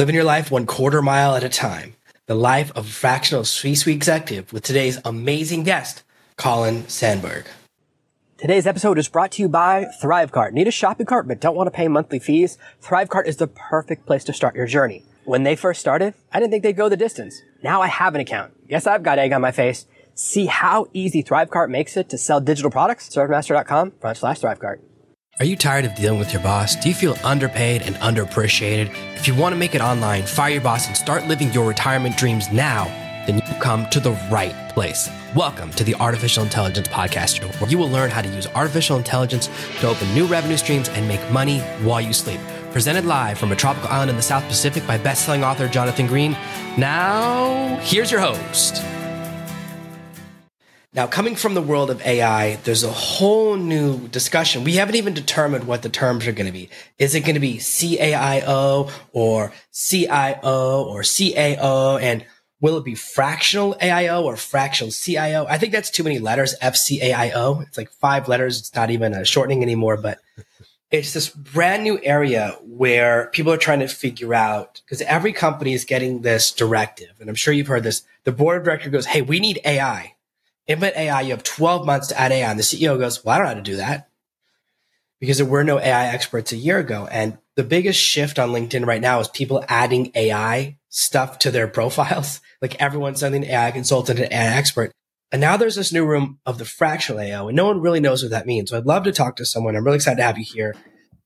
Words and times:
Living 0.00 0.16
your 0.16 0.24
life 0.24 0.50
one 0.50 0.66
quarter 0.66 1.00
mile 1.00 1.36
at 1.36 1.44
a 1.44 1.48
time. 1.48 1.94
The 2.26 2.34
life 2.34 2.72
of 2.72 2.88
a 2.88 2.90
fractional 2.90 3.44
C-suite 3.44 3.94
executive 3.94 4.52
with 4.52 4.64
today's 4.64 4.98
amazing 5.04 5.62
guest, 5.62 6.02
Colin 6.36 6.88
Sanburg. 6.88 7.46
Today's 8.36 8.66
episode 8.66 8.98
is 8.98 9.08
brought 9.08 9.30
to 9.32 9.42
you 9.42 9.48
by 9.48 9.86
Thrivecart. 10.02 10.50
Need 10.50 10.66
a 10.66 10.72
shopping 10.72 11.06
cart 11.06 11.28
but 11.28 11.40
don't 11.40 11.54
want 11.54 11.68
to 11.68 11.70
pay 11.70 11.86
monthly 11.86 12.18
fees? 12.18 12.58
Thrivecart 12.82 13.28
is 13.28 13.36
the 13.36 13.46
perfect 13.46 14.04
place 14.04 14.24
to 14.24 14.32
start 14.32 14.56
your 14.56 14.66
journey. 14.66 15.04
When 15.26 15.44
they 15.44 15.54
first 15.54 15.78
started, 15.80 16.14
I 16.32 16.40
didn't 16.40 16.50
think 16.50 16.64
they'd 16.64 16.72
go 16.72 16.88
the 16.88 16.96
distance. 16.96 17.40
Now 17.62 17.80
I 17.80 17.86
have 17.86 18.16
an 18.16 18.20
account. 18.20 18.52
Yes, 18.68 18.88
I've 18.88 19.04
got 19.04 19.20
egg 19.20 19.32
on 19.32 19.42
my 19.42 19.52
face. 19.52 19.86
See 20.16 20.46
how 20.46 20.88
easy 20.92 21.22
Thrivecart 21.22 21.68
makes 21.70 21.96
it 21.96 22.08
to 22.08 22.18
sell 22.18 22.40
digital 22.40 22.72
products? 22.72 23.08
Servemaster.com 23.10 23.92
front 24.00 24.18
slash 24.18 24.40
Thrivecart. 24.40 24.80
Are 25.40 25.44
you 25.44 25.56
tired 25.56 25.84
of 25.84 25.96
dealing 25.96 26.20
with 26.20 26.32
your 26.32 26.40
boss? 26.42 26.76
Do 26.76 26.88
you 26.88 26.94
feel 26.94 27.16
underpaid 27.24 27.82
and 27.82 27.96
underappreciated? 27.96 28.94
If 29.16 29.26
you 29.26 29.34
want 29.34 29.52
to 29.52 29.56
make 29.56 29.74
it 29.74 29.80
online, 29.80 30.22
fire 30.22 30.52
your 30.52 30.60
boss, 30.60 30.86
and 30.86 30.96
start 30.96 31.26
living 31.26 31.52
your 31.52 31.66
retirement 31.66 32.16
dreams 32.16 32.52
now, 32.52 32.84
then 33.26 33.38
you 33.38 33.54
come 33.58 33.90
to 33.90 33.98
the 33.98 34.12
right 34.30 34.54
place. 34.68 35.10
Welcome 35.34 35.72
to 35.72 35.82
the 35.82 35.96
Artificial 35.96 36.44
Intelligence 36.44 36.86
Podcast 36.86 37.42
where 37.60 37.68
you 37.68 37.78
will 37.78 37.88
learn 37.88 38.10
how 38.10 38.22
to 38.22 38.28
use 38.28 38.46
artificial 38.54 38.96
intelligence 38.96 39.48
to 39.80 39.88
open 39.88 40.14
new 40.14 40.26
revenue 40.26 40.56
streams 40.56 40.88
and 40.90 41.08
make 41.08 41.28
money 41.32 41.58
while 41.82 42.00
you 42.00 42.12
sleep. 42.12 42.38
Presented 42.70 43.04
live 43.04 43.36
from 43.36 43.50
a 43.50 43.56
tropical 43.56 43.88
island 43.88 44.10
in 44.10 44.16
the 44.16 44.22
South 44.22 44.44
Pacific 44.44 44.86
by 44.86 44.98
best-selling 44.98 45.42
author 45.42 45.66
Jonathan 45.66 46.06
Green. 46.06 46.36
Now, 46.78 47.76
here's 47.82 48.08
your 48.08 48.20
host. 48.20 48.84
Now, 50.94 51.08
coming 51.08 51.34
from 51.34 51.54
the 51.54 51.60
world 51.60 51.90
of 51.90 52.00
AI, 52.06 52.54
there's 52.62 52.84
a 52.84 52.92
whole 52.92 53.56
new 53.56 54.06
discussion. 54.06 54.62
We 54.62 54.74
haven't 54.74 54.94
even 54.94 55.12
determined 55.12 55.64
what 55.64 55.82
the 55.82 55.88
terms 55.88 56.24
are 56.28 56.32
going 56.32 56.46
to 56.46 56.52
be. 56.52 56.70
Is 56.98 57.16
it 57.16 57.22
going 57.22 57.34
to 57.34 57.40
be 57.40 57.56
CAIO 57.56 58.92
or 59.12 59.52
CIO 59.72 60.84
or 60.84 61.00
CAO? 61.00 62.00
And 62.00 62.24
will 62.60 62.76
it 62.78 62.84
be 62.84 62.94
fractional 62.94 63.74
AIO 63.82 64.22
or 64.22 64.36
fractional 64.36 64.92
CIO? 64.92 65.46
I 65.48 65.58
think 65.58 65.72
that's 65.72 65.90
too 65.90 66.04
many 66.04 66.20
letters, 66.20 66.54
FCAIO. 66.62 67.66
It's 67.66 67.76
like 67.76 67.90
five 67.90 68.28
letters. 68.28 68.60
It's 68.60 68.74
not 68.76 68.92
even 68.92 69.14
a 69.14 69.24
shortening 69.24 69.62
anymore, 69.62 69.96
but 69.96 70.20
it's 70.92 71.12
this 71.12 71.28
brand 71.28 71.82
new 71.82 71.98
area 72.04 72.56
where 72.62 73.30
people 73.32 73.52
are 73.52 73.56
trying 73.56 73.80
to 73.80 73.88
figure 73.88 74.32
out 74.32 74.80
because 74.84 75.02
every 75.02 75.32
company 75.32 75.74
is 75.74 75.84
getting 75.84 76.22
this 76.22 76.52
directive. 76.52 77.16
And 77.18 77.28
I'm 77.28 77.34
sure 77.34 77.52
you've 77.52 77.66
heard 77.66 77.82
this. 77.82 78.04
The 78.22 78.30
board 78.30 78.58
of 78.58 78.64
director 78.64 78.90
goes, 78.90 79.06
Hey, 79.06 79.22
we 79.22 79.40
need 79.40 79.60
AI 79.64 80.13
implement 80.66 80.96
AI, 80.96 81.22
you 81.22 81.30
have 81.30 81.42
12 81.42 81.86
months 81.86 82.08
to 82.08 82.20
add 82.20 82.32
AI. 82.32 82.50
And 82.50 82.58
the 82.58 82.64
CEO 82.64 82.98
goes, 82.98 83.24
well, 83.24 83.34
I 83.34 83.38
don't 83.38 83.46
know 83.46 83.54
how 83.54 83.54
to 83.54 83.62
do 83.62 83.76
that 83.76 84.08
because 85.20 85.38
there 85.38 85.46
were 85.46 85.64
no 85.64 85.78
AI 85.78 86.06
experts 86.08 86.52
a 86.52 86.56
year 86.56 86.78
ago. 86.78 87.08
And 87.10 87.38
the 87.56 87.64
biggest 87.64 88.00
shift 88.00 88.38
on 88.38 88.50
LinkedIn 88.50 88.86
right 88.86 89.00
now 89.00 89.20
is 89.20 89.28
people 89.28 89.64
adding 89.68 90.10
AI 90.14 90.78
stuff 90.88 91.38
to 91.40 91.50
their 91.50 91.68
profiles. 91.68 92.40
Like 92.60 92.80
everyone's 92.80 93.20
sending 93.20 93.44
AI 93.44 93.70
consultant 93.70 94.20
and 94.20 94.32
AI 94.32 94.56
expert. 94.56 94.92
And 95.32 95.40
now 95.40 95.56
there's 95.56 95.74
this 95.74 95.92
new 95.92 96.06
room 96.06 96.38
of 96.46 96.58
the 96.58 96.64
fractional 96.64 97.20
AI, 97.20 97.42
and 97.42 97.56
no 97.56 97.66
one 97.66 97.80
really 97.80 97.98
knows 97.98 98.22
what 98.22 98.30
that 98.30 98.46
means. 98.46 98.70
So 98.70 98.76
I'd 98.76 98.86
love 98.86 99.02
to 99.04 99.12
talk 99.12 99.34
to 99.36 99.44
someone. 99.44 99.74
I'm 99.74 99.84
really 99.84 99.96
excited 99.96 100.18
to 100.18 100.22
have 100.22 100.38
you 100.38 100.44
here 100.44 100.76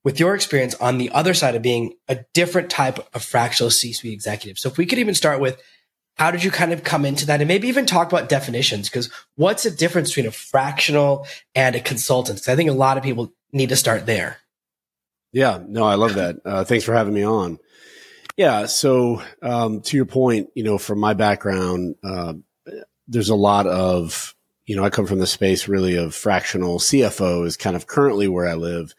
with 0.03 0.19
your 0.19 0.33
experience 0.33 0.73
on 0.75 0.97
the 0.97 1.11
other 1.11 1.35
side 1.35 1.55
of 1.55 1.61
being 1.61 1.93
a 2.07 2.19
different 2.33 2.71
type 2.71 2.97
of 3.13 3.23
fractional 3.23 3.69
C-suite 3.69 4.13
executive. 4.13 4.57
So 4.57 4.69
if 4.69 4.77
we 4.77 4.85
could 4.85 4.97
even 4.97 5.13
start 5.13 5.39
with 5.39 5.61
how 6.19 6.31
did 6.31 6.43
you 6.43 6.51
kind 6.51 6.73
of 6.73 6.83
come 6.83 7.05
into 7.05 7.25
that? 7.27 7.39
And 7.39 7.47
maybe 7.47 7.69
even 7.69 7.85
talk 7.85 8.11
about 8.11 8.27
definitions 8.27 8.89
because 8.89 9.09
what's 9.35 9.63
the 9.63 9.71
difference 9.71 10.09
between 10.09 10.25
a 10.25 10.31
fractional 10.31 11.25
and 11.55 11.77
a 11.77 11.79
consultant? 11.79 12.49
I 12.49 12.57
think 12.57 12.69
a 12.69 12.73
lot 12.73 12.97
of 12.97 13.03
people 13.03 13.33
need 13.53 13.69
to 13.69 13.77
start 13.77 14.05
there. 14.05 14.37
Yeah, 15.31 15.63
no, 15.65 15.85
I 15.85 15.95
love 15.95 16.15
that. 16.15 16.35
Uh, 16.43 16.65
thanks 16.65 16.83
for 16.83 16.93
having 16.93 17.13
me 17.13 17.23
on. 17.23 17.57
Yeah, 18.35 18.65
so 18.65 19.21
um, 19.41 19.79
to 19.81 19.95
your 19.95 20.05
point, 20.05 20.49
you 20.55 20.63
know, 20.63 20.77
from 20.77 20.99
my 20.99 21.13
background, 21.13 21.95
uh, 22.03 22.33
there's 23.07 23.29
a 23.29 23.35
lot 23.35 23.65
of, 23.65 24.35
you 24.65 24.75
know, 24.75 24.83
I 24.83 24.89
come 24.89 25.05
from 25.05 25.19
the 25.19 25.27
space 25.27 25.69
really 25.69 25.95
of 25.95 26.13
fractional 26.13 26.79
CFO 26.79 27.45
is 27.45 27.55
kind 27.55 27.77
of 27.77 27.87
currently 27.87 28.27
where 28.27 28.47
I 28.47 28.55
live. 28.55 28.93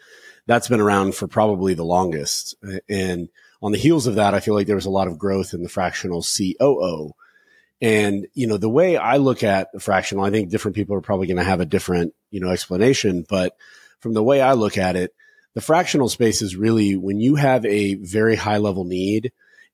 That's 0.46 0.68
been 0.68 0.80
around 0.80 1.14
for 1.14 1.28
probably 1.28 1.74
the 1.74 1.84
longest. 1.84 2.54
And 2.88 3.28
on 3.62 3.72
the 3.72 3.78
heels 3.78 4.06
of 4.06 4.14
that, 4.14 4.34
I 4.34 4.40
feel 4.40 4.54
like 4.54 4.66
there 4.66 4.76
was 4.76 4.86
a 4.86 4.90
lot 4.90 5.08
of 5.08 5.18
growth 5.18 5.52
in 5.52 5.62
the 5.62 5.68
fractional 5.68 6.22
COO. 6.22 7.12
And, 7.80 8.26
you 8.34 8.46
know, 8.46 8.58
the 8.58 8.68
way 8.68 8.96
I 8.96 9.16
look 9.16 9.42
at 9.42 9.72
the 9.72 9.80
fractional, 9.80 10.24
I 10.24 10.30
think 10.30 10.50
different 10.50 10.74
people 10.74 10.94
are 10.96 11.00
probably 11.00 11.26
going 11.26 11.38
to 11.38 11.44
have 11.44 11.60
a 11.60 11.66
different, 11.66 12.14
you 12.30 12.40
know, 12.40 12.50
explanation. 12.50 13.24
But 13.28 13.56
from 14.00 14.12
the 14.12 14.22
way 14.22 14.40
I 14.42 14.52
look 14.52 14.76
at 14.76 14.96
it, 14.96 15.14
the 15.54 15.60
fractional 15.60 16.08
space 16.08 16.42
is 16.42 16.56
really 16.56 16.96
when 16.96 17.20
you 17.20 17.36
have 17.36 17.64
a 17.64 17.94
very 17.94 18.36
high 18.36 18.58
level 18.58 18.84
need 18.84 19.32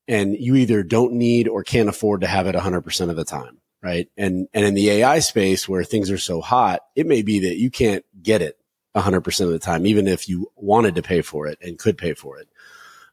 and 0.08 0.36
you 0.36 0.54
either 0.54 0.82
don't 0.82 1.14
need 1.14 1.48
or 1.48 1.64
can't 1.64 1.88
afford 1.88 2.20
to 2.20 2.26
have 2.26 2.46
it 2.46 2.54
100% 2.54 3.10
of 3.10 3.16
the 3.16 3.24
time. 3.24 3.58
Right. 3.82 4.08
And, 4.16 4.48
and 4.54 4.64
in 4.64 4.74
the 4.74 4.90
AI 4.90 5.18
space 5.18 5.68
where 5.68 5.84
things 5.84 6.10
are 6.10 6.18
so 6.18 6.40
hot, 6.40 6.80
it 6.94 7.06
may 7.06 7.22
be 7.22 7.40
that 7.40 7.58
you 7.58 7.70
can't 7.70 8.04
get 8.20 8.42
it 8.42 8.58
100% 8.96 9.40
of 9.40 9.50
the 9.50 9.58
time, 9.58 9.86
even 9.86 10.06
if 10.06 10.28
you 10.28 10.50
wanted 10.56 10.94
to 10.94 11.02
pay 11.02 11.22
for 11.22 11.46
it 11.46 11.58
and 11.60 11.78
could 11.78 11.98
pay 11.98 12.14
for 12.14 12.38
it. 12.38 12.48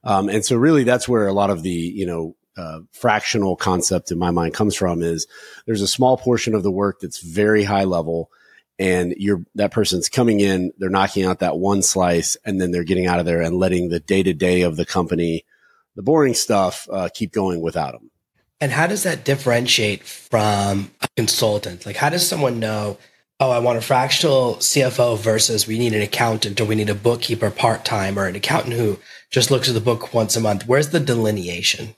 Um, 0.04 0.30
and 0.30 0.44
so 0.44 0.56
really 0.56 0.84
that's 0.84 1.08
where 1.08 1.28
a 1.28 1.34
lot 1.34 1.50
of 1.50 1.64
the, 1.64 1.70
you 1.70 2.06
know, 2.06 2.36
uh, 2.58 2.80
fractional 2.92 3.56
concept 3.56 4.12
in 4.12 4.18
my 4.18 4.32
mind 4.32 4.54
comes 4.54 4.76
from 4.76 5.02
is 5.02 5.28
there's 5.66 5.82
a 5.82 5.88
small 5.88 6.18
portion 6.18 6.54
of 6.54 6.64
the 6.64 6.72
work 6.72 7.00
that's 7.00 7.20
very 7.20 7.64
high 7.64 7.84
level 7.84 8.30
and 8.80 9.14
you're 9.18 9.44
that 9.56 9.72
person's 9.72 10.10
coming 10.10 10.40
in, 10.40 10.72
they're 10.78 10.90
knocking 10.90 11.26
out 11.26 11.40
that 11.40 11.58
one 11.58 11.82
slice 11.82 12.38
and 12.44 12.60
then 12.60 12.72
they're 12.72 12.84
getting 12.84 13.06
out 13.06 13.20
of 13.20 13.26
there 13.26 13.42
and 13.42 13.56
letting 13.56 13.90
the 13.90 14.00
day 14.00 14.24
to 14.24 14.34
day 14.34 14.62
of 14.62 14.78
the 14.78 14.86
company, 14.86 15.46
the 15.96 16.02
boring 16.02 16.34
stuff, 16.34 16.88
uh, 16.92 17.08
keep 17.14 17.32
going 17.32 17.62
without 17.62 17.94
them. 17.94 18.10
And 18.60 18.72
how 18.72 18.88
does 18.88 19.04
that 19.04 19.26
differentiate 19.26 20.04
from 20.04 20.92
a 21.02 21.08
consultant? 21.16 21.86
Like, 21.86 21.98
how 21.98 22.10
does 22.10 22.28
someone 22.28 22.60
know 22.60 22.98
oh, 23.40 23.52
I 23.52 23.60
want 23.60 23.78
a 23.78 23.82
fractional 23.82 24.56
CFO 24.56 25.18
versus 25.18 25.68
we 25.68 25.78
need 25.78 25.94
an 25.94 26.02
accountant 26.02 26.62
or 26.62 26.66
we 26.66 26.76
need 26.76 26.90
a 26.90 26.96
bookkeeper 26.96 27.52
part 27.52 27.84
time 27.84 28.18
or 28.18 28.26
an 28.26 28.38
accountant 28.38 28.76
who 28.76 29.00
just 29.32 29.52
looks 29.52 29.68
at 29.68 29.74
the 29.74 29.82
book 29.82 30.14
once 30.14 30.38
a 30.38 30.40
month. 30.40 30.66
Where's 30.66 30.90
the 30.90 31.00
delineation? 31.00 31.96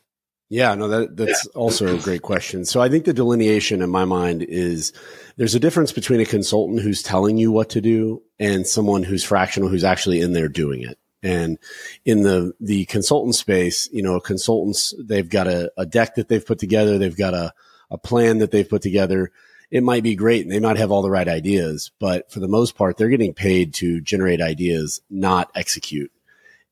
Yeah, 0.49 0.75
no, 0.75 0.87
that, 0.87 1.17
that's 1.17 1.47
yeah. 1.47 1.59
also 1.59 1.95
a 1.95 1.99
great 1.99 2.21
question. 2.21 2.65
So 2.65 2.81
I 2.81 2.87
think 2.87 3.05
the 3.05 3.13
delineation 3.13 3.81
in 3.81 3.89
my 3.89 4.05
mind 4.05 4.43
is 4.43 4.93
there's 5.37 5.55
a 5.55 5.59
difference 5.59 5.91
between 5.91 6.19
a 6.19 6.25
consultant 6.25 6.81
who's 6.81 7.01
telling 7.01 7.37
you 7.37 7.51
what 7.51 7.69
to 7.71 7.81
do 7.81 8.21
and 8.39 8.67
someone 8.67 9.03
who's 9.03 9.23
fractional 9.23 9.69
who's 9.69 9.83
actually 9.83 10.21
in 10.21 10.33
there 10.33 10.47
doing 10.47 10.83
it. 10.83 10.99
And 11.23 11.57
in 12.05 12.21
the, 12.21 12.53
the 12.59 12.85
consultant 12.85 13.33
space, 13.33 13.89
you 13.91 14.03
know, 14.03 14.19
consultants, 14.19 14.93
they've 15.03 15.27
got 15.27 15.47
a, 15.47 15.71
a 15.77 15.85
deck 15.85 16.15
that 16.15 16.29
they've 16.29 16.45
put 16.45 16.59
together. 16.59 16.99
They've 16.99 17.17
got 17.17 17.33
a, 17.33 17.51
a 17.89 17.97
plan 17.97 18.37
that 18.37 18.51
they've 18.51 18.69
put 18.69 18.83
together 18.83 19.31
it 19.71 19.83
might 19.83 20.03
be 20.03 20.15
great 20.15 20.43
and 20.43 20.51
they 20.51 20.59
might 20.59 20.77
have 20.77 20.91
all 20.91 21.01
the 21.01 21.09
right 21.09 21.27
ideas, 21.27 21.91
but 21.99 22.31
for 22.31 22.39
the 22.39 22.47
most 22.47 22.75
part, 22.75 22.97
they're 22.97 23.09
getting 23.09 23.33
paid 23.33 23.73
to 23.73 24.01
generate 24.01 24.41
ideas, 24.41 25.01
not 25.09 25.51
execute. 25.55 26.11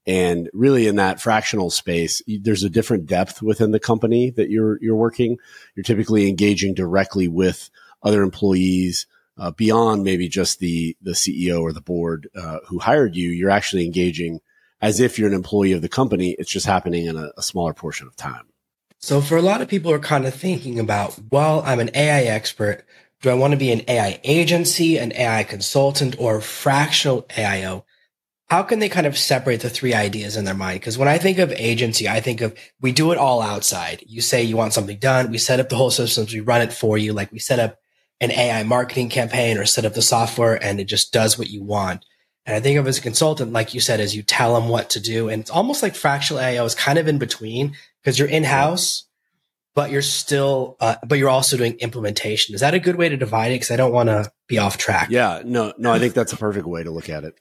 And 0.06 0.50
really 0.54 0.88
in 0.88 0.98
that 0.98 1.22
fractional 1.22 1.70
space, 1.70 2.22
there's 2.28 2.64
a 2.64 2.70
different 2.70 3.06
depth 3.06 3.42
within 3.42 3.72
the 3.72 3.80
company 3.80 4.32
that 4.32 4.50
you're, 4.50 4.78
you're 4.82 4.96
working. 4.96 5.38
You're 5.76 5.84
typically 5.84 6.28
engaging 6.28 6.74
directly 6.74 7.28
with 7.28 7.70
other 8.02 8.22
employees, 8.22 9.08
uh, 9.38 9.52
beyond 9.52 10.04
maybe 10.04 10.28
just 10.28 10.60
the, 10.60 10.96
the 11.02 11.12
CEO 11.12 11.62
or 11.62 11.72
the 11.72 11.82
board, 11.82 12.30
uh, 12.36 12.60
who 12.68 12.80
hired 12.80 13.16
you. 13.16 13.30
You're 13.30 13.50
actually 13.50 13.86
engaging 13.86 14.42
as 14.82 15.00
if 15.00 15.18
you're 15.18 15.30
an 15.30 15.34
employee 15.34 15.72
of 15.72 15.82
the 15.82 15.90
company. 15.90 16.36
It's 16.38 16.52
just 16.52 16.66
happening 16.66 17.06
in 17.06 17.16
a, 17.16 17.32
a 17.38 17.42
smaller 17.42 17.74
portion 17.74 18.06
of 18.06 18.16
time. 18.18 18.48
So 19.00 19.22
for 19.22 19.38
a 19.38 19.42
lot 19.42 19.62
of 19.62 19.68
people 19.68 19.92
are 19.92 20.00
kind 20.00 20.26
of 20.26 20.34
thinking 20.34 20.80
about, 20.80 21.18
well, 21.32 21.62
I'm 21.66 21.80
an 21.80 21.90
AI 21.94 22.24
expert. 22.24 22.86
Do 23.22 23.30
I 23.30 23.34
want 23.34 23.52
to 23.52 23.58
be 23.58 23.72
an 23.72 23.82
AI 23.88 24.20
agency, 24.24 24.98
an 24.98 25.14
AI 25.14 25.44
consultant, 25.44 26.18
or 26.20 26.42
fractional 26.42 27.24
AIO? 27.24 27.84
How 28.54 28.62
can 28.62 28.78
they 28.78 28.88
kind 28.88 29.08
of 29.08 29.18
separate 29.18 29.62
the 29.62 29.70
three 29.72 29.96
ideas 29.96 30.38
in 30.38 30.46
their 30.46 30.54
mind? 30.54 30.80
Because 30.80 30.96
when 30.96 31.08
I 31.08 31.18
think 31.18 31.40
of 31.40 31.52
agency, 31.54 32.08
I 32.08 32.20
think 32.20 32.40
of 32.40 32.56
we 32.80 32.92
do 32.92 33.12
it 33.12 33.18
all 33.18 33.42
outside. 33.42 34.04
You 34.06 34.22
say 34.22 34.44
you 34.44 34.56
want 34.56 34.74
something 34.74 35.00
done. 35.00 35.32
We 35.32 35.40
set 35.40 35.60
up 35.60 35.70
the 35.70 35.76
whole 35.76 35.90
systems. 35.90 36.32
We 36.32 36.40
run 36.40 36.62
it 36.62 36.72
for 36.72 36.96
you. 36.96 37.14
Like 37.14 37.32
we 37.32 37.40
set 37.40 37.58
up 37.58 37.80
an 38.22 38.30
AI 38.30 38.62
marketing 38.62 39.10
campaign 39.10 39.58
or 39.58 39.66
set 39.66 39.86
up 39.86 39.96
the 39.96 40.04
software 40.04 40.64
and 40.64 40.80
it 40.80 40.84
just 40.84 41.12
does 41.12 41.36
what 41.36 41.50
you 41.50 41.64
want. 41.64 42.06
And 42.46 42.56
I 42.56 42.60
think 42.60 42.78
of 42.78 42.86
as 42.86 43.00
a 43.00 43.02
consultant, 43.02 43.54
like 43.54 43.74
you 43.74 43.80
said, 43.80 44.00
as 44.00 44.16
you 44.16 44.22
tell 44.22 44.54
them 44.54 44.70
what 44.70 44.92
to 44.92 45.00
do. 45.00 45.30
And 45.30 45.42
it's 45.42 45.50
almost 45.50 45.82
like 45.82 45.96
fractional 45.96 46.44
AIO 46.44 46.64
is 46.64 46.76
kind 46.76 47.00
of 47.00 47.08
in 47.08 47.18
between 47.18 47.76
because 48.04 48.20
you're 48.20 48.28
in 48.28 48.44
house, 48.44 49.06
but 49.74 49.90
you're 49.90 50.04
still, 50.04 50.78
uh, 50.80 50.98
but 51.08 51.18
you're 51.18 51.28
also 51.28 51.58
doing 51.58 51.74
implementation. 51.80 52.54
Is 52.54 52.62
that 52.62 52.76
a 52.76 52.80
good 52.80 52.98
way 52.98 53.10
to 53.10 53.18
divide 53.18 53.48
it? 53.48 53.56
Because 53.56 53.72
I 53.72 53.78
don't 53.78 53.94
want 53.94 54.10
to 54.10 54.32
be 54.48 54.60
off 54.60 54.78
track. 54.78 55.08
Yeah, 55.10 55.42
no, 55.44 55.74
no, 55.80 55.92
I 55.92 55.98
think 55.98 56.14
that's 56.14 56.34
a 56.34 56.38
perfect 56.38 56.68
way 56.68 56.84
to 56.84 56.92
look 56.92 57.10
at 57.10 57.24
it. 57.24 57.34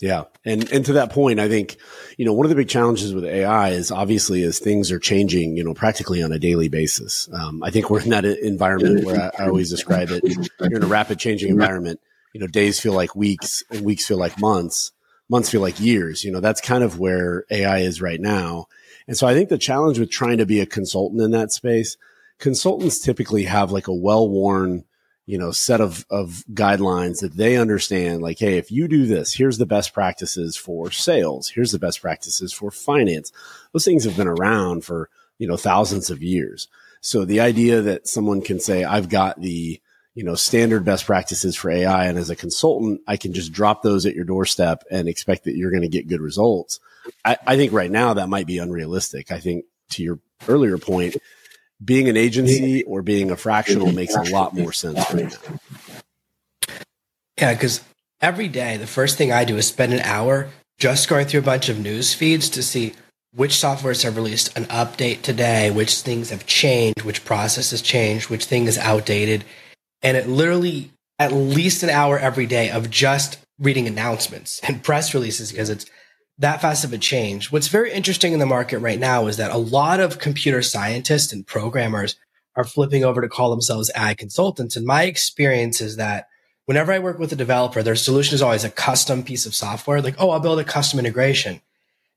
Yeah, 0.00 0.24
and 0.44 0.70
and 0.72 0.84
to 0.86 0.94
that 0.94 1.10
point, 1.10 1.38
I 1.38 1.48
think 1.48 1.76
you 2.16 2.24
know 2.24 2.32
one 2.32 2.46
of 2.46 2.50
the 2.50 2.56
big 2.56 2.68
challenges 2.68 3.14
with 3.14 3.24
AI 3.24 3.70
is 3.70 3.90
obviously 3.90 4.42
as 4.42 4.58
things 4.58 4.90
are 4.90 4.98
changing, 4.98 5.56
you 5.56 5.64
know, 5.64 5.74
practically 5.74 6.22
on 6.22 6.32
a 6.32 6.38
daily 6.38 6.68
basis. 6.68 7.28
Um, 7.32 7.62
I 7.62 7.70
think 7.70 7.88
we're 7.88 8.00
in 8.02 8.10
that 8.10 8.24
environment 8.24 9.04
where 9.04 9.30
I, 9.38 9.44
I 9.44 9.48
always 9.48 9.70
describe 9.70 10.10
it. 10.10 10.22
You're 10.24 10.76
in 10.78 10.84
a 10.84 10.86
rapid 10.86 11.18
changing 11.18 11.50
environment. 11.50 12.00
You 12.34 12.40
know, 12.40 12.46
days 12.46 12.78
feel 12.80 12.92
like 12.92 13.14
weeks, 13.16 13.62
and 13.70 13.84
weeks 13.84 14.06
feel 14.06 14.18
like 14.18 14.38
months. 14.38 14.92
Months 15.28 15.50
feel 15.50 15.60
like 15.62 15.80
years. 15.80 16.24
You 16.24 16.32
know, 16.32 16.40
that's 16.40 16.60
kind 16.60 16.84
of 16.84 16.98
where 16.98 17.44
AI 17.50 17.78
is 17.78 18.00
right 18.02 18.20
now 18.20 18.68
And 19.06 19.16
so 19.16 19.26
I 19.26 19.34
think 19.34 19.48
the 19.48 19.58
challenge 19.58 19.98
with 19.98 20.10
trying 20.10 20.38
to 20.38 20.46
be 20.46 20.60
a 20.60 20.66
consultant 20.66 21.20
in 21.20 21.30
that 21.32 21.52
space, 21.52 21.96
consultants 22.38 22.98
typically 22.98 23.44
have 23.44 23.72
like 23.72 23.88
a 23.88 23.94
well 23.94 24.28
worn, 24.28 24.84
you 25.26 25.36
know, 25.36 25.50
set 25.50 25.80
of, 25.80 26.06
of 26.08 26.44
guidelines 26.52 27.20
that 27.20 27.36
they 27.36 27.56
understand. 27.56 28.22
Like, 28.22 28.38
Hey, 28.38 28.58
if 28.58 28.70
you 28.70 28.86
do 28.86 29.06
this, 29.06 29.34
here's 29.34 29.58
the 29.58 29.66
best 29.66 29.92
practices 29.92 30.56
for 30.56 30.90
sales. 30.92 31.48
Here's 31.48 31.72
the 31.72 31.80
best 31.80 32.00
practices 32.00 32.52
for 32.52 32.70
finance. 32.70 33.32
Those 33.72 33.84
things 33.84 34.04
have 34.04 34.16
been 34.16 34.28
around 34.28 34.84
for, 34.84 35.10
you 35.38 35.48
know, 35.48 35.56
thousands 35.56 36.10
of 36.10 36.22
years. 36.22 36.68
So 37.00 37.24
the 37.24 37.40
idea 37.40 37.82
that 37.82 38.06
someone 38.06 38.40
can 38.40 38.60
say, 38.60 38.84
I've 38.84 39.08
got 39.08 39.40
the, 39.40 39.80
you 40.14 40.24
know, 40.24 40.36
standard 40.36 40.84
best 40.84 41.06
practices 41.06 41.56
for 41.56 41.70
AI. 41.70 42.06
And 42.06 42.18
as 42.18 42.30
a 42.30 42.36
consultant, 42.36 43.00
I 43.06 43.16
can 43.16 43.32
just 43.32 43.52
drop 43.52 43.82
those 43.82 44.06
at 44.06 44.14
your 44.14 44.24
doorstep 44.24 44.84
and 44.90 45.08
expect 45.08 45.44
that 45.44 45.56
you're 45.56 45.70
going 45.70 45.82
to 45.82 45.88
get 45.88 46.08
good 46.08 46.20
results. 46.20 46.80
I, 47.24 47.36
I 47.46 47.56
think 47.56 47.72
right 47.72 47.90
now 47.90 48.14
that 48.14 48.28
might 48.28 48.46
be 48.46 48.58
unrealistic. 48.58 49.30
I 49.30 49.40
think 49.40 49.66
to 49.90 50.02
your 50.02 50.18
earlier 50.48 50.78
point, 50.78 51.16
being 51.84 52.08
an 52.08 52.16
agency 52.16 52.82
or 52.84 53.02
being 53.02 53.30
a 53.30 53.36
fractional 53.36 53.92
makes 53.92 54.14
a 54.14 54.22
lot 54.22 54.54
more 54.54 54.72
sense 54.72 54.98
right 55.12 55.30
now. 55.30 55.58
Yeah, 57.38 57.52
because 57.52 57.82
every 58.20 58.48
day 58.48 58.76
the 58.76 58.86
first 58.86 59.18
thing 59.18 59.30
I 59.30 59.44
do 59.44 59.56
is 59.56 59.66
spend 59.66 59.92
an 59.92 60.00
hour 60.00 60.48
just 60.78 61.08
going 61.08 61.26
through 61.26 61.40
a 61.40 61.44
bunch 61.44 61.68
of 61.68 61.78
news 61.78 62.14
feeds 62.14 62.48
to 62.50 62.62
see 62.62 62.94
which 63.34 63.52
softwares 63.52 64.02
have 64.02 64.16
released 64.16 64.56
an 64.56 64.64
update 64.66 65.20
today, 65.20 65.70
which 65.70 66.00
things 66.00 66.30
have 66.30 66.46
changed, 66.46 67.02
which 67.02 67.24
process 67.24 67.70
has 67.70 67.82
changed, 67.82 68.30
which 68.30 68.46
thing 68.46 68.66
is 68.66 68.78
outdated. 68.78 69.44
And 70.02 70.16
it 70.16 70.26
literally 70.26 70.90
at 71.18 71.32
least 71.32 71.82
an 71.82 71.90
hour 71.90 72.18
every 72.18 72.46
day 72.46 72.70
of 72.70 72.90
just 72.90 73.38
reading 73.58 73.86
announcements 73.86 74.60
and 74.66 74.82
press 74.82 75.12
releases 75.12 75.50
because 75.50 75.70
it's 75.70 75.86
that 76.38 76.60
fast 76.60 76.84
of 76.84 76.92
a 76.92 76.98
change. 76.98 77.50
What's 77.50 77.68
very 77.68 77.92
interesting 77.92 78.32
in 78.32 78.38
the 78.38 78.46
market 78.46 78.78
right 78.78 78.98
now 78.98 79.26
is 79.26 79.38
that 79.38 79.50
a 79.50 79.56
lot 79.56 80.00
of 80.00 80.18
computer 80.18 80.62
scientists 80.62 81.32
and 81.32 81.46
programmers 81.46 82.16
are 82.54 82.64
flipping 82.64 83.04
over 83.04 83.20
to 83.20 83.28
call 83.28 83.50
themselves 83.50 83.90
AI 83.96 84.14
consultants. 84.14 84.76
And 84.76 84.86
my 84.86 85.04
experience 85.04 85.80
is 85.80 85.96
that 85.96 86.28
whenever 86.66 86.92
I 86.92 86.98
work 86.98 87.18
with 87.18 87.32
a 87.32 87.36
developer, 87.36 87.82
their 87.82 87.96
solution 87.96 88.34
is 88.34 88.42
always 88.42 88.64
a 88.64 88.70
custom 88.70 89.22
piece 89.22 89.46
of 89.46 89.54
software. 89.54 90.02
Like, 90.02 90.16
oh, 90.18 90.30
I'll 90.30 90.40
build 90.40 90.58
a 90.58 90.64
custom 90.64 90.98
integration. 90.98 91.60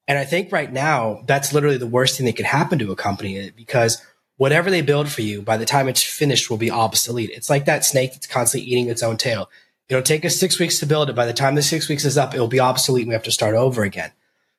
And 0.07 0.17
I 0.17 0.25
think 0.25 0.51
right 0.51 0.71
now 0.71 1.23
that's 1.27 1.53
literally 1.53 1.77
the 1.77 1.87
worst 1.87 2.17
thing 2.17 2.25
that 2.25 2.35
could 2.35 2.45
happen 2.45 2.79
to 2.79 2.91
a 2.91 2.95
company 2.95 3.37
eh, 3.37 3.49
because 3.55 4.03
whatever 4.37 4.71
they 4.71 4.81
build 4.81 5.09
for 5.09 5.21
you 5.21 5.41
by 5.41 5.55
the 5.57 5.65
time 5.65 5.87
it's 5.87 6.03
finished 6.03 6.49
will 6.49 6.57
be 6.57 6.71
obsolete. 6.71 7.29
It's 7.29 7.49
like 7.49 7.65
that 7.65 7.85
snake 7.85 8.13
that's 8.13 8.27
constantly 8.27 8.69
eating 8.69 8.89
its 8.89 9.03
own 9.03 9.17
tail. 9.17 9.49
It'll 9.89 10.03
take 10.03 10.23
us 10.23 10.35
six 10.35 10.59
weeks 10.59 10.79
to 10.79 10.85
build 10.85 11.09
it. 11.09 11.15
By 11.15 11.25
the 11.25 11.33
time 11.33 11.55
the 11.55 11.61
six 11.61 11.89
weeks 11.89 12.05
is 12.05 12.17
up, 12.17 12.33
it 12.33 12.39
will 12.39 12.47
be 12.47 12.59
obsolete 12.59 13.03
and 13.03 13.09
we 13.09 13.13
have 13.13 13.23
to 13.23 13.31
start 13.31 13.55
over 13.55 13.83
again. 13.83 14.11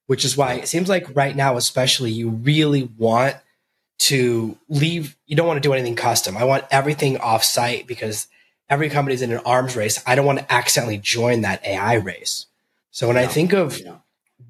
Which 0.07 0.25
is 0.25 0.37
why 0.37 0.55
it 0.55 0.69
seems 0.69 0.89
like 0.89 1.15
right 1.15 1.37
now, 1.37 1.57
especially, 1.57 2.11
you 2.11 2.31
really 2.31 2.91
want 2.99 3.37
to 4.01 4.59
leave. 4.69 5.17
You 5.27 5.37
don't 5.37 5.47
want 5.47 5.63
to 5.63 5.69
do 5.69 5.73
anything 5.73 5.95
custom. 5.95 6.37
I 6.37 6.45
want 6.45 6.65
everything 6.73 7.19
off 7.19 7.45
site 7.45 7.87
because 7.87 8.27
every 8.69 8.91
company 8.91 9.15
is 9.15 9.23
in 9.23 9.31
an 9.31 9.41
arms 9.47 9.77
race. 9.77 10.03
I 10.05 10.17
don't 10.17 10.27
want 10.27 10.41
to 10.41 10.53
accidentally 10.53 10.99
join 10.99 11.43
that 11.43 11.65
AI 11.65 11.95
race. 11.95 12.47
So 12.91 13.07
when 13.07 13.17
yeah. 13.17 13.23
I 13.23 13.27
think 13.29 13.53
of 13.53 13.79
yeah 13.79 13.99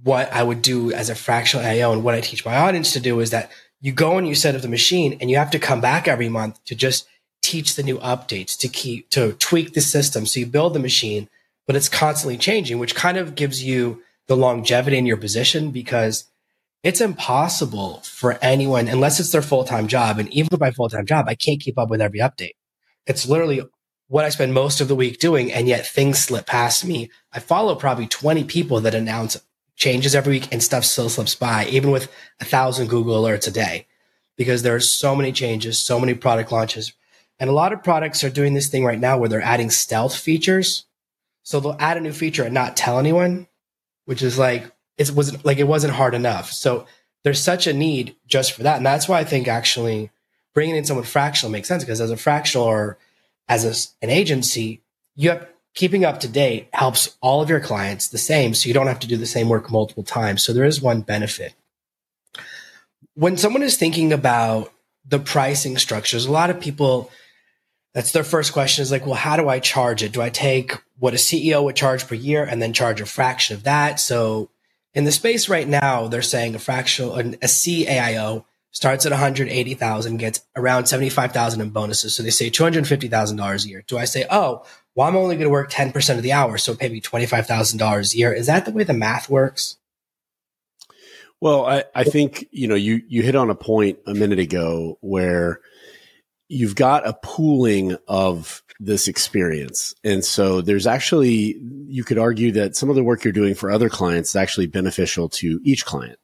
what 0.03 0.33
I 0.33 0.43
would 0.43 0.63
do 0.63 0.93
as 0.93 1.11
a 1.11 1.15
fractional 1.15 1.65
AIO 1.65 1.93
and 1.93 2.03
what 2.03 2.15
I 2.15 2.21
teach 2.21 2.45
my 2.45 2.57
audience 2.57 2.93
to 2.95 3.01
do 3.01 3.21
is 3.21 3.31
that 3.31 3.51
you 3.81 3.93
go 3.93 4.19
and 4.19 4.27
you 4.27 4.35
set 4.35 4.55
up 4.55 4.63
the 4.63 4.69
machine 4.69 5.19
and 5.21 5.31
you 5.31 5.37
have 5.37 5.51
to 5.51 5.59
come 5.59 5.81
back 5.81 6.09
every 6.09 6.29
month 6.29 6.63
to 6.67 6.75
just 6.75 7.07
teach 7.51 7.75
the 7.75 7.83
new 7.83 7.99
updates 7.99 8.57
to 8.59 8.69
keep 8.69 9.11
to 9.11 9.33
tweak 9.35 9.73
the 9.73 9.81
system. 9.81 10.25
So 10.25 10.41
you 10.41 10.47
build 10.47 10.75
the 10.75 10.79
machine, 10.79 11.29
but 11.67 11.75
it's 11.77 11.89
constantly 11.89 12.39
changing, 12.39 12.79
which 12.79 12.95
kind 12.95 13.19
of 13.19 13.35
gives 13.35 13.65
you 13.65 14.03
the 14.29 14.37
longevity 14.37 14.97
in 14.97 15.07
your 15.07 15.17
position 15.17 15.73
because 15.73 16.31
it's 16.85 17.01
impossible 17.01 18.01
for 18.05 18.39
anyone 18.41 18.87
unless 18.87 19.19
it's 19.19 19.33
their 19.33 19.43
full-time 19.43 19.89
job. 19.89 20.19
And 20.19 20.33
even 20.33 20.49
with 20.53 20.61
my 20.61 20.71
full-time 20.71 21.07
job, 21.07 21.27
I 21.29 21.35
can't 21.35 21.61
keep 21.61 21.79
up 21.79 21.91
with 21.91 22.01
every 22.01 22.21
update. 22.21 22.55
It's 23.07 23.29
literally 23.29 23.63
what 24.07 24.25
I 24.25 24.29
spend 24.29 24.55
most 24.55 24.81
of 24.81 24.89
the 24.89 24.95
week 24.95 25.19
doing, 25.19 25.53
and 25.53 25.67
yet 25.69 25.87
things 25.87 26.19
slip 26.19 26.47
past 26.47 26.85
me. 26.85 27.11
I 27.33 27.41
follow 27.41 27.75
probably 27.75 28.07
20 28.07 28.45
people 28.45 28.81
that 28.81 28.95
announce 28.95 29.37
changes 29.77 30.15
every 30.15 30.35
week 30.35 30.49
and 30.53 30.63
stuff 30.63 30.85
still 30.85 31.09
slips 31.09 31.35
by, 31.35 31.67
even 31.67 31.91
with 31.91 32.11
a 32.41 32.45
thousand 32.45 32.89
Google 32.89 33.21
alerts 33.21 33.49
a 33.49 33.51
day, 33.51 33.87
because 34.37 34.63
there 34.63 34.75
are 34.75 34.81
so 34.81 35.17
many 35.17 35.33
changes, 35.33 35.79
so 35.79 35.99
many 35.99 36.15
product 36.15 36.53
launches. 36.53 36.93
And 37.41 37.51
a 37.51 37.55
lot 37.55 37.73
of 37.73 37.83
products 37.83 38.23
are 38.23 38.31
doing 38.31 38.55
this 38.55 38.69
thing 38.69 38.85
right 38.85 39.01
now 39.01 39.19
where 39.19 39.29
they're 39.29 39.41
adding 39.41 39.71
stealth 39.71 40.15
features. 40.15 40.85
So 41.43 41.59
they'll 41.59 41.77
add 41.81 41.97
a 41.97 42.01
new 42.01 42.13
feature 42.13 42.45
and 42.45 42.55
not 42.55 42.77
tell 42.77 42.99
anyone, 42.99 43.49
which 44.05 44.23
is 44.23 44.39
like, 44.39 44.71
it 44.99 45.11
wasn't 45.11 45.45
like 45.45 45.59
it 45.59 45.67
wasn't 45.67 45.95
hard 45.95 46.15
enough. 46.15 46.53
So 46.53 46.87
there's 47.25 47.43
such 47.43 47.67
a 47.67 47.73
need 47.73 48.15
just 48.27 48.53
for 48.53 48.63
that. 48.63 48.77
And 48.77 48.85
that's 48.85 49.09
why 49.09 49.19
I 49.19 49.25
think 49.25 49.49
actually 49.49 50.11
bringing 50.55 50.77
in 50.77 50.85
someone 50.85 51.07
fractional 51.07 51.51
makes 51.51 51.67
sense 51.67 51.83
because 51.83 52.01
as 52.01 52.11
a 52.11 52.17
fractional 52.17 52.67
or 52.67 52.99
as 53.49 53.65
a, 53.65 54.05
an 54.05 54.11
agency, 54.11 54.83
you 55.17 55.31
have 55.31 55.49
keeping 55.75 56.05
up 56.05 56.21
to 56.21 56.29
date 56.29 56.69
helps 56.73 57.17
all 57.21 57.41
of 57.41 57.49
your 57.49 57.61
clients 57.61 58.09
the 58.09 58.19
same 58.19 58.55
so 58.55 58.67
you 58.69 58.75
don't 58.75 58.87
have 58.87 59.01
to 59.01 59.07
do 59.07 59.17
the 59.17 59.27
same 59.27 59.49
work 59.49 59.71
multiple 59.71 60.03
times 60.03 60.43
so 60.43 60.53
there 60.53 60.65
is 60.65 60.83
one 60.83 61.01
benefit 61.01 61.55
when 63.15 63.37
someone 63.37 63.63
is 63.63 63.77
thinking 63.77 64.13
about 64.13 64.73
the 65.07 65.19
pricing 65.19 65.79
structures 65.79 66.27
a 66.27 66.33
lot 66.33 66.51
of 66.51 66.61
people 66.61 67.11
that's 67.95 68.13
their 68.13 68.25
first 68.25 68.53
question 68.53 68.83
is 68.83 68.91
like 68.91 69.07
well 69.07 69.15
how 69.15 69.37
do 69.37 69.49
i 69.49 69.59
charge 69.59 70.03
it 70.03 70.13
do 70.13 70.23
i 70.23 70.31
take 70.31 70.73
what 70.99 71.15
a 71.15 71.17
ceo 71.17 71.65
would 71.65 71.77
charge 71.77 72.07
per 72.07 72.15
year 72.15 72.45
and 72.45 72.61
then 72.61 72.73
charge 72.73 73.01
a 73.01 73.07
fraction 73.07 73.57
of 73.57 73.65
that 73.65 74.01
so 74.01 74.51
in 74.95 75.05
the 75.05 75.13
space 75.13 75.49
right 75.49 75.69
now 75.69 76.09
they're 76.09 76.23
saying 76.23 76.55
a 76.55 76.59
fractional 76.59 77.17
a 77.17 77.23
caio 77.47 78.47
starts 78.73 79.05
at 79.05 79.11
180,000 79.11 80.17
gets 80.19 80.43
around 80.55 80.87
75,000 80.87 81.61
in 81.61 81.71
bonuses 81.71 82.15
so 82.15 82.23
they 82.23 82.31
say 82.31 82.51
$250,000 82.51 83.65
a 83.65 83.69
year 83.69 83.85
do 83.87 83.99
i 83.99 84.05
say 84.05 84.27
oh 84.31 84.65
well, 84.95 85.07
I'm 85.07 85.17
only 85.17 85.37
going 85.37 85.47
to 85.47 85.51
work 85.51 85.71
10% 85.71 86.17
of 86.17 86.23
the 86.23 86.33
hour, 86.33 86.59
so 86.59 86.75
pay 86.75 86.89
me 86.89 87.01
$25,000 87.01 88.15
a 88.15 88.19
year. 88.19 88.33
Is 88.33 88.47
that 88.47 88.65
the 88.65 88.73
way 88.73 88.85
the 88.85 88.93
math 88.93 89.29
works? 89.29 89.77
Well, 91.41 91.65
I, 91.65 91.85
I 91.95 92.05
think, 92.05 92.47
you 92.51 92.69
know, 92.69 92.75
you, 92.75 93.01
you 93.09 93.23
hit 93.23 93.35
on 93.35 93.51
a 93.51 93.55
point 93.55 93.99
a 94.07 94.15
minute 94.15 94.39
ago 94.39 94.99
where 95.01 95.61
you've 96.51 96.75
got 96.75 97.07
a 97.07 97.15
pooling 97.23 97.97
of 98.09 98.63
this 98.81 99.07
experience. 99.07 99.95
And 100.03 100.25
so 100.25 100.61
there's 100.61 100.87
actually, 100.87 101.61
you 101.87 102.03
could 102.03 102.19
argue 102.19 102.51
that 102.53 102.75
some 102.75 102.91
of 102.91 102.97
the 102.97 103.05
work 103.05 103.23
you're 103.23 103.33
doing 103.33 103.55
for 103.55 103.71
other 103.71 103.89
clients 103.89 104.31
is 104.31 104.37
actually 104.37 104.67
beneficial 104.67 105.29
to 105.29 105.61
each 105.63 105.85
client. 105.85 106.19